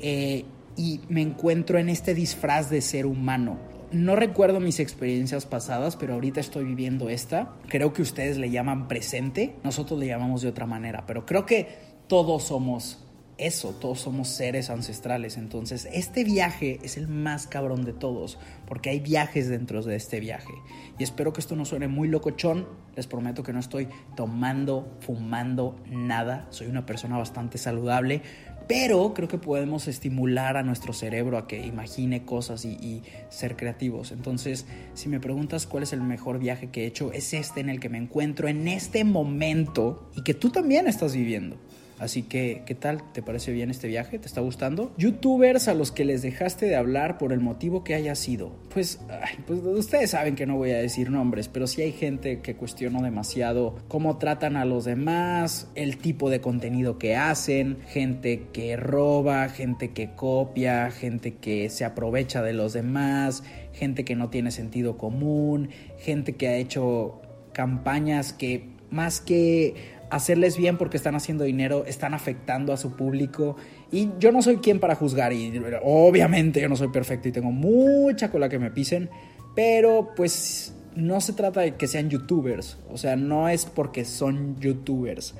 eh, 0.00 0.44
y 0.76 1.00
me 1.08 1.22
encuentro 1.22 1.78
en 1.78 1.88
este 1.88 2.14
disfraz 2.14 2.70
de 2.70 2.80
ser 2.80 3.06
humano. 3.06 3.58
No 3.92 4.16
recuerdo 4.16 4.60
mis 4.60 4.80
experiencias 4.80 5.46
pasadas, 5.46 5.96
pero 5.96 6.14
ahorita 6.14 6.40
estoy 6.40 6.64
viviendo 6.64 7.08
esta. 7.08 7.52
Creo 7.68 7.92
que 7.92 8.02
ustedes 8.02 8.38
le 8.38 8.50
llaman 8.50 8.88
presente, 8.88 9.54
nosotros 9.62 9.98
le 10.00 10.06
llamamos 10.06 10.42
de 10.42 10.48
otra 10.48 10.66
manera, 10.66 11.04
pero 11.06 11.24
creo 11.24 11.46
que 11.46 11.68
todos 12.08 12.44
somos 12.44 13.03
eso, 13.38 13.70
todos 13.80 14.00
somos 14.00 14.28
seres 14.28 14.70
ancestrales. 14.70 15.36
Entonces, 15.36 15.88
este 15.92 16.24
viaje 16.24 16.78
es 16.82 16.96
el 16.96 17.08
más 17.08 17.46
cabrón 17.46 17.84
de 17.84 17.92
todos, 17.92 18.38
porque 18.66 18.90
hay 18.90 19.00
viajes 19.00 19.48
dentro 19.48 19.82
de 19.82 19.96
este 19.96 20.20
viaje. 20.20 20.52
Y 20.98 21.02
espero 21.02 21.32
que 21.32 21.40
esto 21.40 21.56
no 21.56 21.64
suene 21.64 21.88
muy 21.88 22.08
locochón. 22.08 22.66
Les 22.94 23.06
prometo 23.06 23.42
que 23.42 23.52
no 23.52 23.60
estoy 23.60 23.88
tomando, 24.16 24.96
fumando 25.00 25.76
nada. 25.90 26.46
Soy 26.50 26.68
una 26.68 26.86
persona 26.86 27.18
bastante 27.18 27.58
saludable, 27.58 28.22
pero 28.68 29.12
creo 29.12 29.28
que 29.28 29.38
podemos 29.38 29.88
estimular 29.88 30.56
a 30.56 30.62
nuestro 30.62 30.92
cerebro 30.92 31.36
a 31.36 31.46
que 31.46 31.66
imagine 31.66 32.24
cosas 32.24 32.64
y, 32.64 32.70
y, 32.70 33.02
ser 33.28 33.56
creativos. 33.56 34.12
Entonces, 34.12 34.66
si 34.94 35.08
me 35.08 35.20
preguntas 35.20 35.66
cuál 35.66 35.82
es 35.82 35.92
el 35.92 36.00
mejor 36.00 36.38
viaje 36.38 36.70
que 36.70 36.84
he 36.84 36.86
hecho, 36.86 37.12
es 37.12 37.34
este 37.34 37.60
en 37.60 37.68
el 37.68 37.80
que 37.80 37.88
me 37.88 37.98
encuentro 37.98 38.48
en 38.48 38.68
este 38.68 39.04
momento 39.04 40.10
y 40.14 40.22
que 40.22 40.34
tú 40.34 40.50
también 40.50 40.86
estás 40.86 41.14
viviendo. 41.14 41.56
Así 41.98 42.22
que, 42.22 42.62
¿qué 42.66 42.74
tal? 42.74 43.12
¿Te 43.12 43.22
parece 43.22 43.52
bien 43.52 43.70
este 43.70 43.86
viaje? 43.88 44.18
¿Te 44.18 44.26
está 44.26 44.40
gustando? 44.40 44.92
Youtubers 44.96 45.68
a 45.68 45.74
los 45.74 45.92
que 45.92 46.04
les 46.04 46.22
dejaste 46.22 46.66
de 46.66 46.76
hablar 46.76 47.18
por 47.18 47.32
el 47.32 47.40
motivo 47.40 47.84
que 47.84 47.94
haya 47.94 48.14
sido. 48.14 48.52
Pues, 48.72 49.00
pues 49.46 49.60
ustedes 49.64 50.10
saben 50.10 50.34
que 50.34 50.46
no 50.46 50.56
voy 50.56 50.72
a 50.72 50.78
decir 50.78 51.10
nombres, 51.10 51.48
pero 51.48 51.66
sí 51.66 51.82
hay 51.82 51.92
gente 51.92 52.40
que 52.40 52.56
cuestiono 52.56 53.02
demasiado 53.02 53.76
cómo 53.88 54.18
tratan 54.18 54.56
a 54.56 54.64
los 54.64 54.84
demás, 54.84 55.68
el 55.74 55.98
tipo 55.98 56.30
de 56.30 56.40
contenido 56.40 56.98
que 56.98 57.16
hacen, 57.16 57.78
gente 57.88 58.48
que 58.52 58.76
roba, 58.76 59.48
gente 59.48 59.92
que 59.92 60.10
copia, 60.14 60.90
gente 60.90 61.34
que 61.34 61.70
se 61.70 61.84
aprovecha 61.84 62.42
de 62.42 62.52
los 62.52 62.72
demás, 62.72 63.44
gente 63.72 64.04
que 64.04 64.16
no 64.16 64.30
tiene 64.30 64.50
sentido 64.50 64.98
común, 64.98 65.70
gente 65.98 66.34
que 66.34 66.48
ha 66.48 66.56
hecho 66.56 67.20
campañas 67.52 68.32
que 68.32 68.74
más 68.90 69.20
que 69.20 69.74
hacerles 70.14 70.56
bien 70.56 70.78
porque 70.78 70.96
están 70.96 71.14
haciendo 71.14 71.44
dinero, 71.44 71.84
están 71.86 72.14
afectando 72.14 72.72
a 72.72 72.76
su 72.76 72.96
público. 72.96 73.56
Y 73.90 74.10
yo 74.18 74.32
no 74.32 74.42
soy 74.42 74.58
quien 74.58 74.80
para 74.80 74.94
juzgar, 74.94 75.32
y 75.32 75.52
obviamente 75.82 76.60
yo 76.60 76.68
no 76.68 76.76
soy 76.76 76.88
perfecto 76.88 77.28
y 77.28 77.32
tengo 77.32 77.50
mucha 77.50 78.30
cola 78.30 78.48
que 78.48 78.58
me 78.58 78.70
pisen, 78.70 79.10
pero 79.54 80.10
pues 80.16 80.74
no 80.94 81.20
se 81.20 81.32
trata 81.32 81.60
de 81.60 81.74
que 81.74 81.88
sean 81.88 82.10
youtubers, 82.10 82.78
o 82.88 82.96
sea, 82.96 83.16
no 83.16 83.48
es 83.48 83.66
porque 83.66 84.04
son 84.04 84.58
youtubers. 84.60 85.34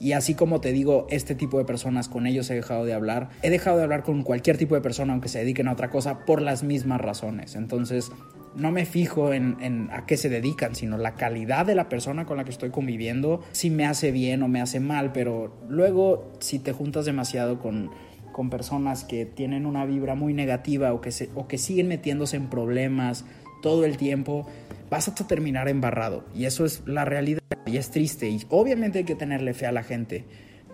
Y 0.00 0.12
así 0.12 0.34
como 0.34 0.60
te 0.60 0.72
digo, 0.72 1.06
este 1.10 1.34
tipo 1.34 1.58
de 1.58 1.64
personas, 1.64 2.08
con 2.08 2.26
ellos 2.26 2.48
he 2.50 2.54
dejado 2.54 2.84
de 2.84 2.94
hablar. 2.94 3.30
He 3.42 3.50
dejado 3.50 3.78
de 3.78 3.82
hablar 3.82 4.04
con 4.04 4.22
cualquier 4.22 4.56
tipo 4.56 4.76
de 4.76 4.80
persona, 4.80 5.12
aunque 5.12 5.28
se 5.28 5.40
dediquen 5.40 5.66
a 5.66 5.72
otra 5.72 5.90
cosa, 5.90 6.24
por 6.24 6.40
las 6.40 6.62
mismas 6.62 7.00
razones. 7.00 7.56
Entonces, 7.56 8.12
no 8.58 8.72
me 8.72 8.84
fijo 8.84 9.32
en, 9.32 9.56
en, 9.60 9.88
a 9.92 10.04
qué 10.04 10.16
se 10.16 10.28
dedican, 10.28 10.74
sino 10.74 10.98
la 10.98 11.14
calidad 11.14 11.64
de 11.64 11.74
la 11.74 11.88
persona 11.88 12.26
con 12.26 12.36
la 12.36 12.44
que 12.44 12.50
estoy 12.50 12.70
conviviendo, 12.70 13.40
si 13.52 13.70
me 13.70 13.86
hace 13.86 14.10
bien 14.10 14.42
o 14.42 14.48
me 14.48 14.60
hace 14.60 14.80
mal, 14.80 15.12
pero 15.12 15.56
luego 15.68 16.32
si 16.40 16.58
te 16.58 16.72
juntas 16.72 17.04
demasiado 17.06 17.60
con, 17.60 17.90
con 18.32 18.50
personas 18.50 19.04
que 19.04 19.26
tienen 19.26 19.66
una 19.66 19.84
vibra 19.84 20.14
muy 20.14 20.34
negativa 20.34 20.92
o 20.92 21.00
que, 21.00 21.12
se, 21.12 21.30
o 21.34 21.48
que 21.48 21.58
siguen 21.58 21.88
metiéndose 21.88 22.36
en 22.36 22.48
problemas 22.48 23.24
todo 23.62 23.84
el 23.84 23.96
tiempo, 23.96 24.46
vas 24.90 25.08
a 25.08 25.14
terminar 25.14 25.68
embarrado. 25.68 26.24
Y 26.34 26.44
eso 26.44 26.64
es 26.64 26.82
la 26.86 27.04
realidad 27.04 27.42
y 27.66 27.76
es 27.76 27.90
triste. 27.90 28.28
Y 28.28 28.40
obviamente 28.48 28.98
hay 28.98 29.04
que 29.04 29.14
tenerle 29.14 29.54
fe 29.54 29.66
a 29.66 29.72
la 29.72 29.82
gente, 29.82 30.24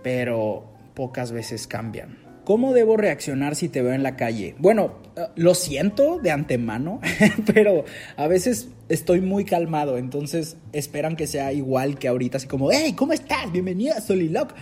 pero 0.02 0.64
pocas 0.94 1.32
veces 1.32 1.66
cambian. 1.66 2.23
¿Cómo 2.44 2.74
debo 2.74 2.96
reaccionar 2.96 3.56
si 3.56 3.68
te 3.68 3.80
veo 3.80 3.94
en 3.94 4.02
la 4.02 4.16
calle? 4.16 4.54
Bueno, 4.58 4.96
lo 5.34 5.54
siento 5.54 6.18
de 6.18 6.30
antemano, 6.30 7.00
pero 7.54 7.84
a 8.16 8.26
veces 8.26 8.68
estoy 8.88 9.22
muy 9.22 9.44
calmado, 9.44 9.96
entonces 9.96 10.58
esperan 10.72 11.16
que 11.16 11.26
sea 11.26 11.52
igual 11.52 11.98
que 11.98 12.08
ahorita, 12.08 12.36
así 12.36 12.46
como, 12.46 12.70
hey, 12.70 12.92
¿cómo 12.94 13.14
estás? 13.14 13.50
Bienvenida 13.50 13.94
a 13.96 14.00
Soliloc. 14.00 14.52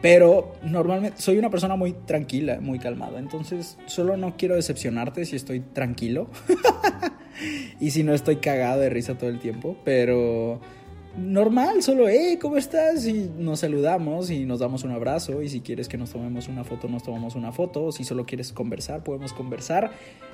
Pero 0.00 0.52
normalmente 0.62 1.20
soy 1.20 1.38
una 1.38 1.50
persona 1.50 1.74
muy 1.74 1.92
tranquila, 1.92 2.60
muy 2.60 2.78
calmada, 2.78 3.18
entonces 3.18 3.78
solo 3.86 4.16
no 4.16 4.36
quiero 4.36 4.54
decepcionarte 4.54 5.24
si 5.24 5.34
estoy 5.34 5.58
tranquilo 5.58 6.28
y 7.80 7.90
si 7.90 8.04
no 8.04 8.14
estoy 8.14 8.36
cagado 8.36 8.80
de 8.80 8.90
risa 8.90 9.18
todo 9.18 9.28
el 9.28 9.40
tiempo, 9.40 9.76
pero 9.84 10.60
normal, 11.18 11.82
solo, 11.82 12.08
hey, 12.08 12.38
¿cómo 12.40 12.56
estás? 12.56 13.06
Y 13.06 13.30
nos 13.36 13.60
saludamos 13.60 14.30
y 14.30 14.46
nos 14.46 14.60
damos 14.60 14.84
un 14.84 14.92
abrazo. 14.92 15.42
Y 15.42 15.48
si 15.48 15.60
quieres 15.60 15.88
que 15.88 15.98
nos 15.98 16.10
tomemos 16.10 16.48
una 16.48 16.64
foto, 16.64 16.88
nos 16.88 17.02
tomamos 17.02 17.34
una 17.34 17.52
foto. 17.52 17.86
O 17.86 17.92
si 17.92 18.04
solo 18.04 18.24
quieres 18.24 18.52
conversar, 18.52 19.04
podemos 19.04 19.32
conversar. 19.32 19.90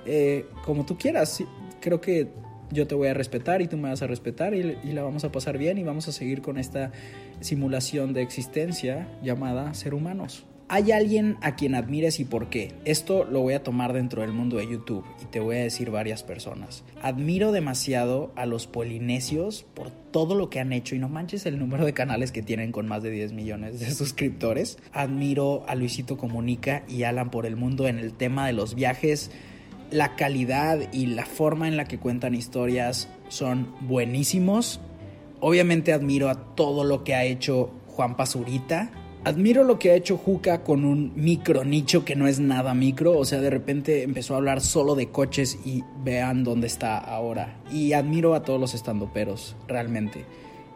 Eh, 0.07 0.47
como 0.64 0.85
tú 0.85 0.97
quieras. 0.97 1.42
Creo 1.81 2.01
que 2.01 2.29
yo 2.70 2.87
te 2.87 2.94
voy 2.94 3.09
a 3.09 3.14
respetar 3.14 3.62
y 3.62 3.68
tú 3.68 3.77
me 3.77 3.88
vas 3.88 4.03
a 4.03 4.07
respetar 4.07 4.55
y, 4.55 4.77
y, 4.83 4.92
la 4.92 5.03
vamos 5.03 5.25
a 5.25 5.33
pasar 5.33 5.59
bien 5.59 5.79
y 5.79 5.83
vamos 5.83 6.09
a 6.09 6.12
seguir 6.12 6.42
con 6.42 6.59
esta 6.59 6.92
simulación 7.40 8.12
de 8.12 8.23
existencia 8.23 9.09
llamada 9.23 9.75
ser 9.75 9.94
humanos. 9.94 10.44
¿Hay 10.68 10.92
alguien 10.92 11.37
a 11.42 11.57
quien 11.57 11.74
admires 11.74 12.20
y 12.20 12.24
por 12.24 12.48
qué? 12.48 12.72
Esto 12.87 13.24
lo 13.24 13.40
voy 13.40 13.53
a 13.53 13.62
tomar 13.62 13.92
dentro 13.92 14.22
del 14.22 14.33
mundo 14.33 14.57
de 14.57 14.66
YouTube 14.66 15.05
y 15.22 15.27
te 15.27 15.38
voy 15.38 15.57
a 15.57 15.62
decir 15.62 15.90
varias 15.90 16.22
personas. 16.22 16.85
Admiro 17.03 17.53
demasiado 17.53 18.33
a 18.35 18.46
los 18.46 18.66
polinesios 18.66 19.66
por 19.74 19.90
todo 19.90 20.35
lo 20.35 20.48
que 20.48 20.61
han 20.61 20.72
hecho 20.72 20.94
y 20.94 20.98
no 20.98 21.11
manches 21.11 21.44
el 21.44 21.59
número 21.59 21.85
de 21.85 21.92
canales 21.92 22.33
que 22.33 22.42
tienen 22.42 22.72
con 22.72 22.88
más 22.88 23.03
de 23.03 23.11
10 23.11 23.35
millones 23.35 23.79
de 23.79 23.90
suscriptores. 23.94 24.79
Admiro 24.92 25.64
a 25.68 25.74
Luisito 25.74 26.16
Comunica 26.16 26.83
y 26.88 27.03
Alan 27.03 27.31
por 27.31 27.44
el 27.44 27.57
mundo 27.57 27.87
en 27.87 27.98
el 27.98 28.14
tema 28.14 28.46
de 28.46 28.55
los 28.55 28.74
viajes. 28.74 29.31
La 29.90 30.16
calidad 30.16 30.81
y 30.92 31.07
la 31.07 31.27
forma 31.27 31.68
en 31.68 31.77
la 31.77 31.85
que 31.85 31.98
cuentan 31.98 32.35
historias 32.35 33.11
son 33.29 33.74
buenísimos. 33.83 34.81
Obviamente 35.40 35.92
admiro 35.92 36.31
a 36.31 36.55
todo 36.55 36.85
lo 36.85 37.05
que 37.05 37.14
ha 37.14 37.24
hecho 37.24 37.70
Juan 37.88 38.16
Pazurita 38.16 38.90
Admiro 39.24 39.64
lo 39.64 39.78
que 39.78 39.90
ha 39.90 39.94
hecho 39.94 40.18
Juca 40.18 40.62
con 40.62 40.84
un 40.84 41.12
micro 41.16 41.64
nicho 41.64 42.04
que 42.04 42.14
no 42.14 42.26
es 42.26 42.40
nada 42.40 42.74
micro, 42.74 43.16
o 43.16 43.24
sea, 43.24 43.40
de 43.40 43.48
repente 43.48 44.02
empezó 44.02 44.34
a 44.34 44.37
hablar 44.37 44.60
solo 44.60 44.94
de 44.94 45.08
coches 45.08 45.58
y 45.64 45.82
vean 46.02 46.44
dónde 46.44 46.66
está 46.66 46.98
ahora. 46.98 47.56
Y 47.72 47.94
admiro 47.94 48.34
a 48.34 48.42
todos 48.42 48.60
los 48.60 48.74
estandoperos, 48.74 49.56
realmente. 49.66 50.26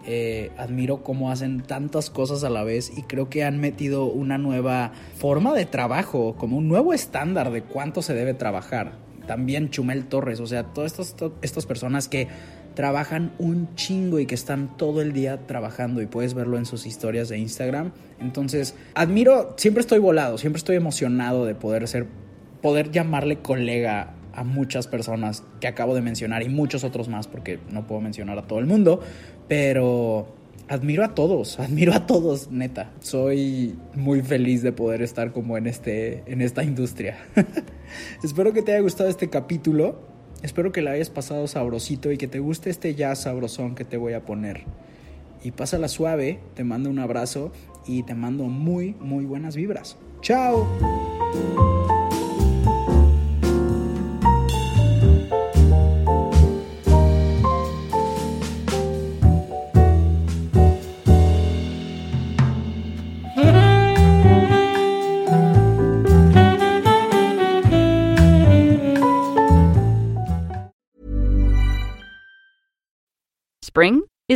Eh, 0.07 0.51
admiro 0.57 1.03
cómo 1.03 1.31
hacen 1.31 1.61
tantas 1.61 2.09
cosas 2.09 2.43
a 2.43 2.49
la 2.49 2.65
vez 2.65 2.91
y 2.97 3.03
creo 3.03 3.29
que 3.29 3.45
han 3.45 3.61
metido 3.61 4.07
una 4.07 4.39
nueva 4.39 4.93
forma 5.19 5.53
de 5.53 5.67
trabajo, 5.67 6.35
como 6.39 6.57
un 6.57 6.69
nuevo 6.69 6.95
estándar 6.95 7.51
de 7.51 7.61
cuánto 7.61 8.01
se 8.01 8.15
debe 8.15 8.33
trabajar. 8.33 8.93
También 9.27 9.69
Chumel 9.69 10.07
Torres, 10.07 10.41
o 10.41 10.47
sea, 10.47 10.65
todas 10.65 10.99
estas, 10.99 11.15
estas 11.43 11.67
personas 11.67 12.09
que 12.09 12.29
trabajan 12.79 13.33
un 13.41 13.75
chingo 13.75 14.21
y 14.21 14.27
que 14.27 14.37
están 14.37 14.77
todo 14.77 15.03
el 15.03 15.13
día 15.13 15.49
trabajando 15.49 16.01
y 16.01 16.07
puedes 16.07 16.35
verlo 16.35 16.59
en 16.59 16.65
sus 16.65 16.87
historias 16.87 17.29
de 17.29 17.37
Instagram. 17.37 17.91
Entonces, 18.21 18.77
admiro, 18.95 19.55
siempre 19.57 19.81
estoy 19.81 19.99
volado, 19.99 20.39
siempre 20.39 20.59
estoy 20.59 20.77
emocionado 20.77 21.45
de 21.45 21.57
poder 21.57 21.89
ser, 21.89 22.07
poder 22.63 22.93
llamarle 22.93 23.39
colega 23.39 24.15
a 24.33 24.45
muchas 24.45 24.87
personas 24.87 25.43
que 25.59 25.67
acabo 25.67 25.93
de 25.97 26.03
mencionar 26.03 26.45
y 26.45 26.49
muchos 26.49 26.85
otros 26.85 27.09
más 27.09 27.27
porque 27.27 27.59
no 27.73 27.85
puedo 27.89 28.01
mencionar 28.01 28.39
a 28.39 28.43
todo 28.43 28.61
el 28.61 28.67
mundo, 28.67 29.01
pero 29.49 30.37
admiro 30.69 31.03
a 31.03 31.17
todos, 31.17 31.59
admiro 31.59 31.93
a 31.95 32.07
todos, 32.07 32.53
neta. 32.53 32.93
Soy 33.01 33.75
muy 33.97 34.23
feliz 34.23 34.63
de 34.63 34.71
poder 34.71 35.03
estar 35.03 35.33
como 35.33 35.59
en 35.59 35.67
este 35.67 36.23
en 36.27 36.43
esta 36.43 36.63
industria. 36.63 37.19
Espero 38.23 38.53
que 38.53 38.63
te 38.63 38.71
haya 38.71 38.83
gustado 38.83 39.11
este 39.11 39.29
capítulo. 39.29 40.17
Espero 40.43 40.71
que 40.73 40.83
la 40.83 40.93
hayas 40.93 41.11
pasado 41.11 41.47
sabrosito 41.49 42.13
y 42.13 42.19
que 42.19 42.29
te 42.29 42.39
guste 42.39 42.71
este 42.71 42.95
jazz 42.95 43.23
sabrosón 43.23 43.75
que 43.75 43.85
te 43.85 43.97
voy 43.97 44.13
a 44.13 44.25
poner. 44.25 44.63
Y 45.43 45.51
pásala 45.51 45.89
suave, 45.89 46.39
te 46.55 46.65
mando 46.65 46.91
un 46.91 46.99
abrazo 46.99 47.53
y 47.87 48.03
te 48.05 48.15
mando 48.15 48.45
muy, 48.45 48.95
muy 49.01 49.25
buenas 49.25 49.57
vibras. 49.57 49.97
¡Chao! 50.21 50.67